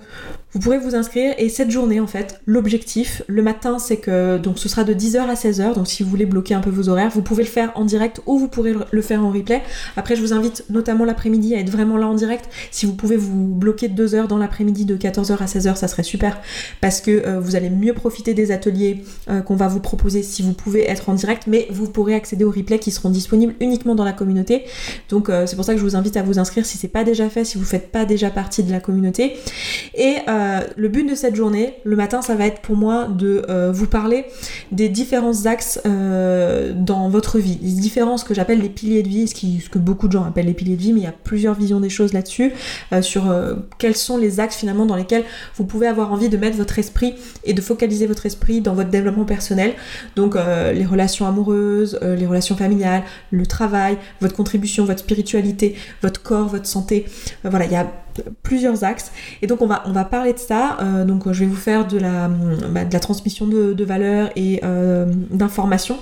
[0.53, 4.59] vous pourrez vous inscrire et cette journée en fait, l'objectif le matin c'est que donc
[4.59, 7.09] ce sera de 10h à 16h donc si vous voulez bloquer un peu vos horaires,
[7.13, 9.61] vous pouvez le faire en direct ou vous pourrez le faire en replay.
[9.97, 12.49] Après je vous invite notamment l'après-midi à être vraiment là en direct.
[12.71, 16.03] Si vous pouvez vous bloquer 2 heures dans l'après-midi de 14h à 16h, ça serait
[16.03, 16.39] super
[16.81, 20.41] parce que euh, vous allez mieux profiter des ateliers euh, qu'on va vous proposer si
[20.41, 23.95] vous pouvez être en direct, mais vous pourrez accéder aux replays qui seront disponibles uniquement
[23.95, 24.63] dans la communauté.
[25.09, 27.03] Donc euh, c'est pour ça que je vous invite à vous inscrire si c'est pas
[27.03, 29.35] déjà fait, si vous faites pas déjà partie de la communauté.
[29.93, 33.45] Et euh, le but de cette journée, le matin, ça va être pour moi de
[33.71, 34.25] vous parler
[34.71, 39.35] des différents axes dans votre vie, les différences que j'appelle les piliers de vie, ce,
[39.35, 41.53] ce que beaucoup de gens appellent les piliers de vie, mais il y a plusieurs
[41.53, 42.53] visions des choses là-dessus,
[43.01, 43.23] sur
[43.77, 45.23] quels sont les axes finalement dans lesquels
[45.55, 48.89] vous pouvez avoir envie de mettre votre esprit et de focaliser votre esprit dans votre
[48.89, 49.73] développement personnel.
[50.15, 55.75] Donc euh, les relations amoureuses, euh, les relations familiales, le travail, votre contribution, votre spiritualité,
[56.01, 57.05] votre corps, votre santé.
[57.45, 57.91] Euh, voilà, il y a
[58.43, 59.11] plusieurs axes.
[59.41, 60.77] Et donc on va, on va parler de ça.
[61.05, 62.29] donc je vais vous faire de la,
[62.69, 64.61] bah, de la transmission de, de valeurs et
[65.31, 65.97] d'informations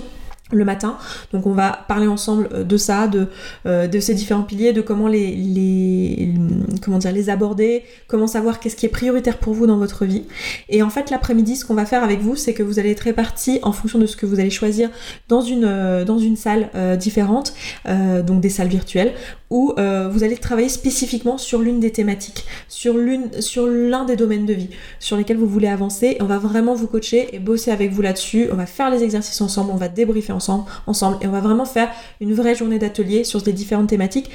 [0.52, 0.96] le matin.
[1.32, 3.26] Donc on va parler ensemble euh, de ça, de,
[3.66, 6.34] euh, de ces différents piliers, de comment les, les,
[6.82, 10.24] comment dire, les aborder, comment savoir qu'est-ce qui est prioritaire pour vous dans votre vie.
[10.68, 13.00] Et en fait l'après-midi, ce qu'on va faire avec vous, c'est que vous allez être
[13.00, 14.90] répartis en fonction de ce que vous allez choisir
[15.28, 17.54] dans une, euh, dans une salle différente,
[17.86, 19.14] donc des salles virtuelles,
[19.50, 24.70] où vous allez travailler spécifiquement sur l'une des thématiques, sur l'un des domaines de vie
[24.98, 26.16] sur lesquels vous voulez avancer.
[26.18, 28.48] Et on va vraiment vous coacher et bosser avec vous là-dessus.
[28.52, 31.64] On va faire les exercices ensemble, on va débriefer ensemble, ensemble et on va vraiment
[31.64, 31.90] faire
[32.20, 34.30] une vraie journée d'atelier sur les différentes thématiques.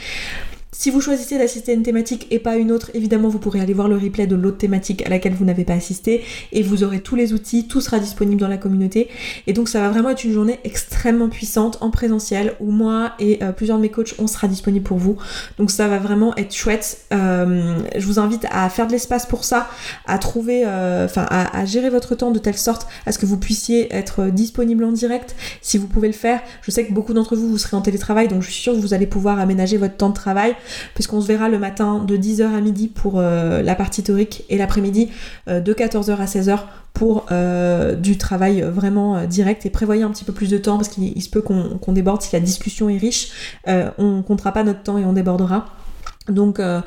[0.73, 3.73] Si vous choisissez d'assister à une thématique et pas une autre, évidemment vous pourrez aller
[3.73, 7.01] voir le replay de l'autre thématique à laquelle vous n'avez pas assisté et vous aurez
[7.01, 9.09] tous les outils, tout sera disponible dans la communauté.
[9.47, 13.43] Et donc ça va vraiment être une journée extrêmement puissante en présentiel où moi et
[13.43, 15.17] euh, plusieurs de mes coachs on sera disponible pour vous.
[15.57, 17.01] Donc ça va vraiment être chouette.
[17.13, 19.69] Euh, je vous invite à faire de l'espace pour ça,
[20.07, 23.25] à trouver, euh, enfin à, à, gérer votre temps de telle sorte à ce que
[23.25, 26.39] vous puissiez être disponible en direct si vous pouvez le faire.
[26.61, 28.79] Je sais que beaucoup d'entre vous vous serez en télétravail donc je suis sûre que
[28.79, 30.55] vous allez pouvoir aménager votre temps de travail
[30.93, 34.57] puisqu'on se verra le matin de 10h à midi pour euh, la partie théorique et
[34.57, 35.09] l'après-midi
[35.47, 36.59] euh, de 14h à 16h
[36.93, 40.89] pour euh, du travail vraiment direct et prévoyez un petit peu plus de temps parce
[40.89, 43.31] qu'il se peut qu'on déborde si la discussion est riche,
[43.97, 45.67] on comptera pas notre temps et on débordera.
[46.31, 46.81] Donc, euh,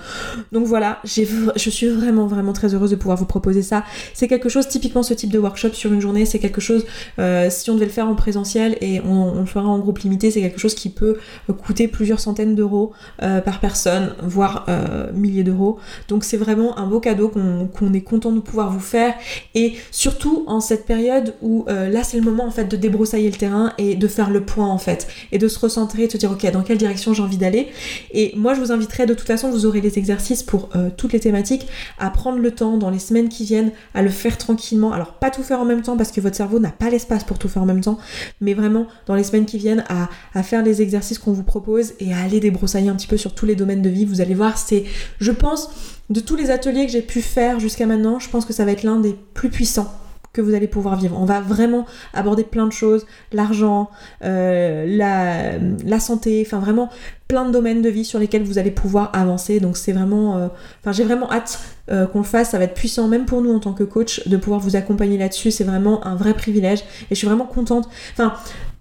[0.53, 3.85] donc voilà, je suis vraiment vraiment très heureuse de pouvoir vous proposer ça.
[4.13, 6.85] C'est quelque chose, typiquement ce type de workshop sur une journée, c'est quelque chose,
[7.19, 10.31] euh, si on devait le faire en présentiel et on, le fera en groupe limité,
[10.31, 11.17] c'est quelque chose qui peut
[11.65, 12.93] coûter plusieurs centaines d'euros
[13.23, 14.67] euh, par personne, voire
[15.15, 15.79] milliers d'euros.
[16.09, 19.15] Donc c'est vraiment un beau cadeau qu'on est content de pouvoir vous faire.
[19.55, 23.37] Et surtout en cette période où là c'est le moment en fait de débroussailler le
[23.37, 25.07] terrain et de faire le point en fait.
[25.33, 27.69] Et de se recentrer, de se dire ok dans quelle direction j'ai envie d'aller.
[28.13, 31.13] Et moi je vous inviterai de toute façon, vous aurez les exercices pour euh, toutes
[31.13, 31.67] les thématiques,
[31.99, 34.93] à prendre le temps dans les semaines qui viennent, à le faire tranquillement.
[34.93, 37.39] Alors, pas tout faire en même temps parce que votre cerveau n'a pas l'espace pour
[37.39, 37.99] tout faire en même temps,
[38.41, 41.95] mais vraiment dans les semaines qui viennent, à, à faire les exercices qu'on vous propose
[42.01, 44.05] et à aller débroussailler un petit peu sur tous les domaines de vie.
[44.05, 44.85] Vous allez voir, c'est,
[45.21, 45.71] je pense,
[46.11, 48.73] de tous les ateliers que j'ai pu faire jusqu'à maintenant, je pense que ça va
[48.73, 49.93] être l'un des plus puissants
[50.35, 51.17] que vous allez pouvoir vivre.
[51.19, 53.89] On va vraiment aborder plein de choses, l'argent,
[54.23, 56.91] euh, la, santé, enfin vraiment
[57.29, 59.61] plein de domaines de vie sur lesquels vous allez pouvoir avancer.
[59.61, 60.49] Donc c'est vraiment, euh,
[60.81, 61.61] enfin j'ai vraiment hâte
[61.91, 62.51] euh, qu'on le fasse.
[62.51, 65.17] Ça va être puissant même pour nous en tant que coach de pouvoir vous accompagner
[65.17, 65.51] là-dessus.
[65.51, 67.89] C'est vraiment un vrai privilège et je suis vraiment contente.
[68.13, 68.35] Enfin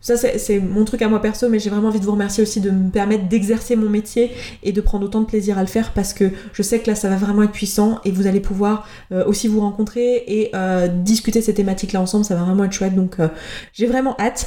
[0.03, 2.59] ça, c'est mon truc à moi perso, mais j'ai vraiment envie de vous remercier aussi
[2.59, 4.31] de me permettre d'exercer mon métier
[4.61, 6.95] et de prendre autant de plaisir à le faire parce que je sais que là,
[6.95, 10.89] ça va vraiment être puissant et vous allez pouvoir euh, aussi vous rencontrer et euh,
[10.89, 12.25] discuter ces thématiques-là ensemble.
[12.25, 12.95] Ça va vraiment être chouette.
[12.95, 13.29] Donc, euh,
[13.71, 14.45] j'ai vraiment hâte.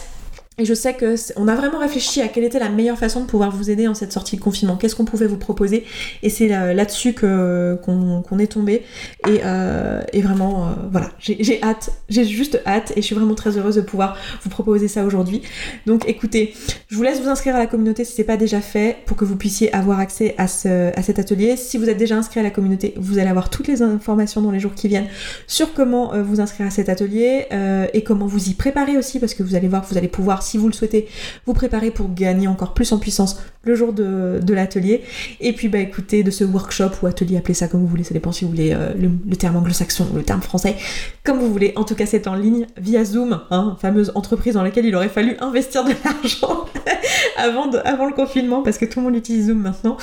[0.59, 3.27] Et je sais que on a vraiment réfléchi à quelle était la meilleure façon de
[3.27, 4.77] pouvoir vous aider en cette sortie de confinement.
[4.77, 5.85] Qu'est-ce qu'on pouvait vous proposer?
[6.23, 8.83] Et c'est là-dessus que qu'on est tombé.
[9.29, 13.59] Et, euh, vraiment, euh, voilà, j'ai hâte, j'ai juste hâte, et je suis vraiment très
[13.59, 15.43] heureuse de pouvoir vous proposer ça aujourd'hui.
[15.87, 16.55] Donc, écoutez,
[16.89, 19.25] je vous laisse vous inscrire à la communauté si c'est pas déjà fait, pour que
[19.25, 21.57] vous puissiez avoir accès à, ce, à cet atelier.
[21.57, 24.51] Si vous êtes déjà inscrit à la communauté, vous allez avoir toutes les informations dans
[24.51, 25.09] les jours qui viennent
[25.47, 29.21] sur comment euh, vous inscrire à cet atelier euh, et comment vous y préparer aussi,
[29.21, 31.09] parce que vous allez voir que vous allez pouvoir si vous le souhaitez,
[31.47, 35.03] vous préparer pour gagner encore plus en puissance le jour de, l'atelier.
[35.41, 38.15] Et puis bah écoutez, de ce workshop ou atelier, appelez ça comme vous voulez, ça
[38.15, 40.77] dépend si vous voulez euh, le, terme anglo-saxon, le terme français,
[41.25, 41.73] comme vous voulez.
[41.77, 45.11] En tout cas, c'est en ligne via Zoom, hein, fameuse entreprise dans laquelle il aurait
[45.11, 46.65] fallu investir de l'argent
[47.37, 49.97] avant, avant le confinement, parce que tout le monde utilise Zoom maintenant.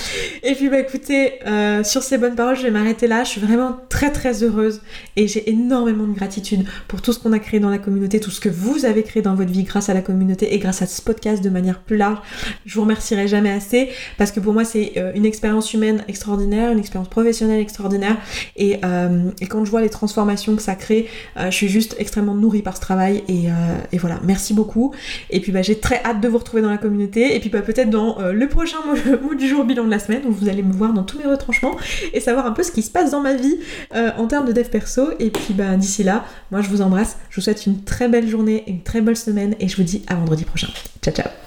[0.43, 3.23] Et puis bah écoutez, euh, sur ces bonnes paroles, je vais m'arrêter là.
[3.23, 4.81] Je suis vraiment très très heureuse
[5.15, 8.31] et j'ai énormément de gratitude pour tout ce qu'on a créé dans la communauté, tout
[8.31, 10.87] ce que vous avez créé dans votre vie grâce à la communauté et grâce à
[10.87, 12.17] ce podcast de manière plus large.
[12.65, 16.71] Je vous remercierai jamais assez parce que pour moi c'est euh, une expérience humaine extraordinaire,
[16.71, 18.17] une expérience professionnelle extraordinaire
[18.55, 21.07] et, euh, quand je vois les transformations que ça crée,
[21.37, 23.45] euh, je suis juste extrêmement nourrie par ce travail et,
[23.91, 24.93] et voilà, merci beaucoup.
[25.29, 27.61] Et puis bah, j'ai très hâte de vous retrouver dans la communauté et puis bah,
[27.61, 28.77] peut-être dans le prochain
[29.21, 31.25] mot, du jour bilan de la semaine où vous allez me voir dans tous mes
[31.25, 31.75] retranchements
[32.13, 33.57] et savoir un peu ce qui se passe dans ma vie
[33.93, 35.09] en termes de dev perso.
[35.19, 38.27] Et puis bah, d'ici là, moi je vous embrasse, je vous souhaite une très belle
[38.27, 40.71] journée, une très belle semaine et je vous dis à vendredi prochain.
[40.99, 41.42] Ciao ciao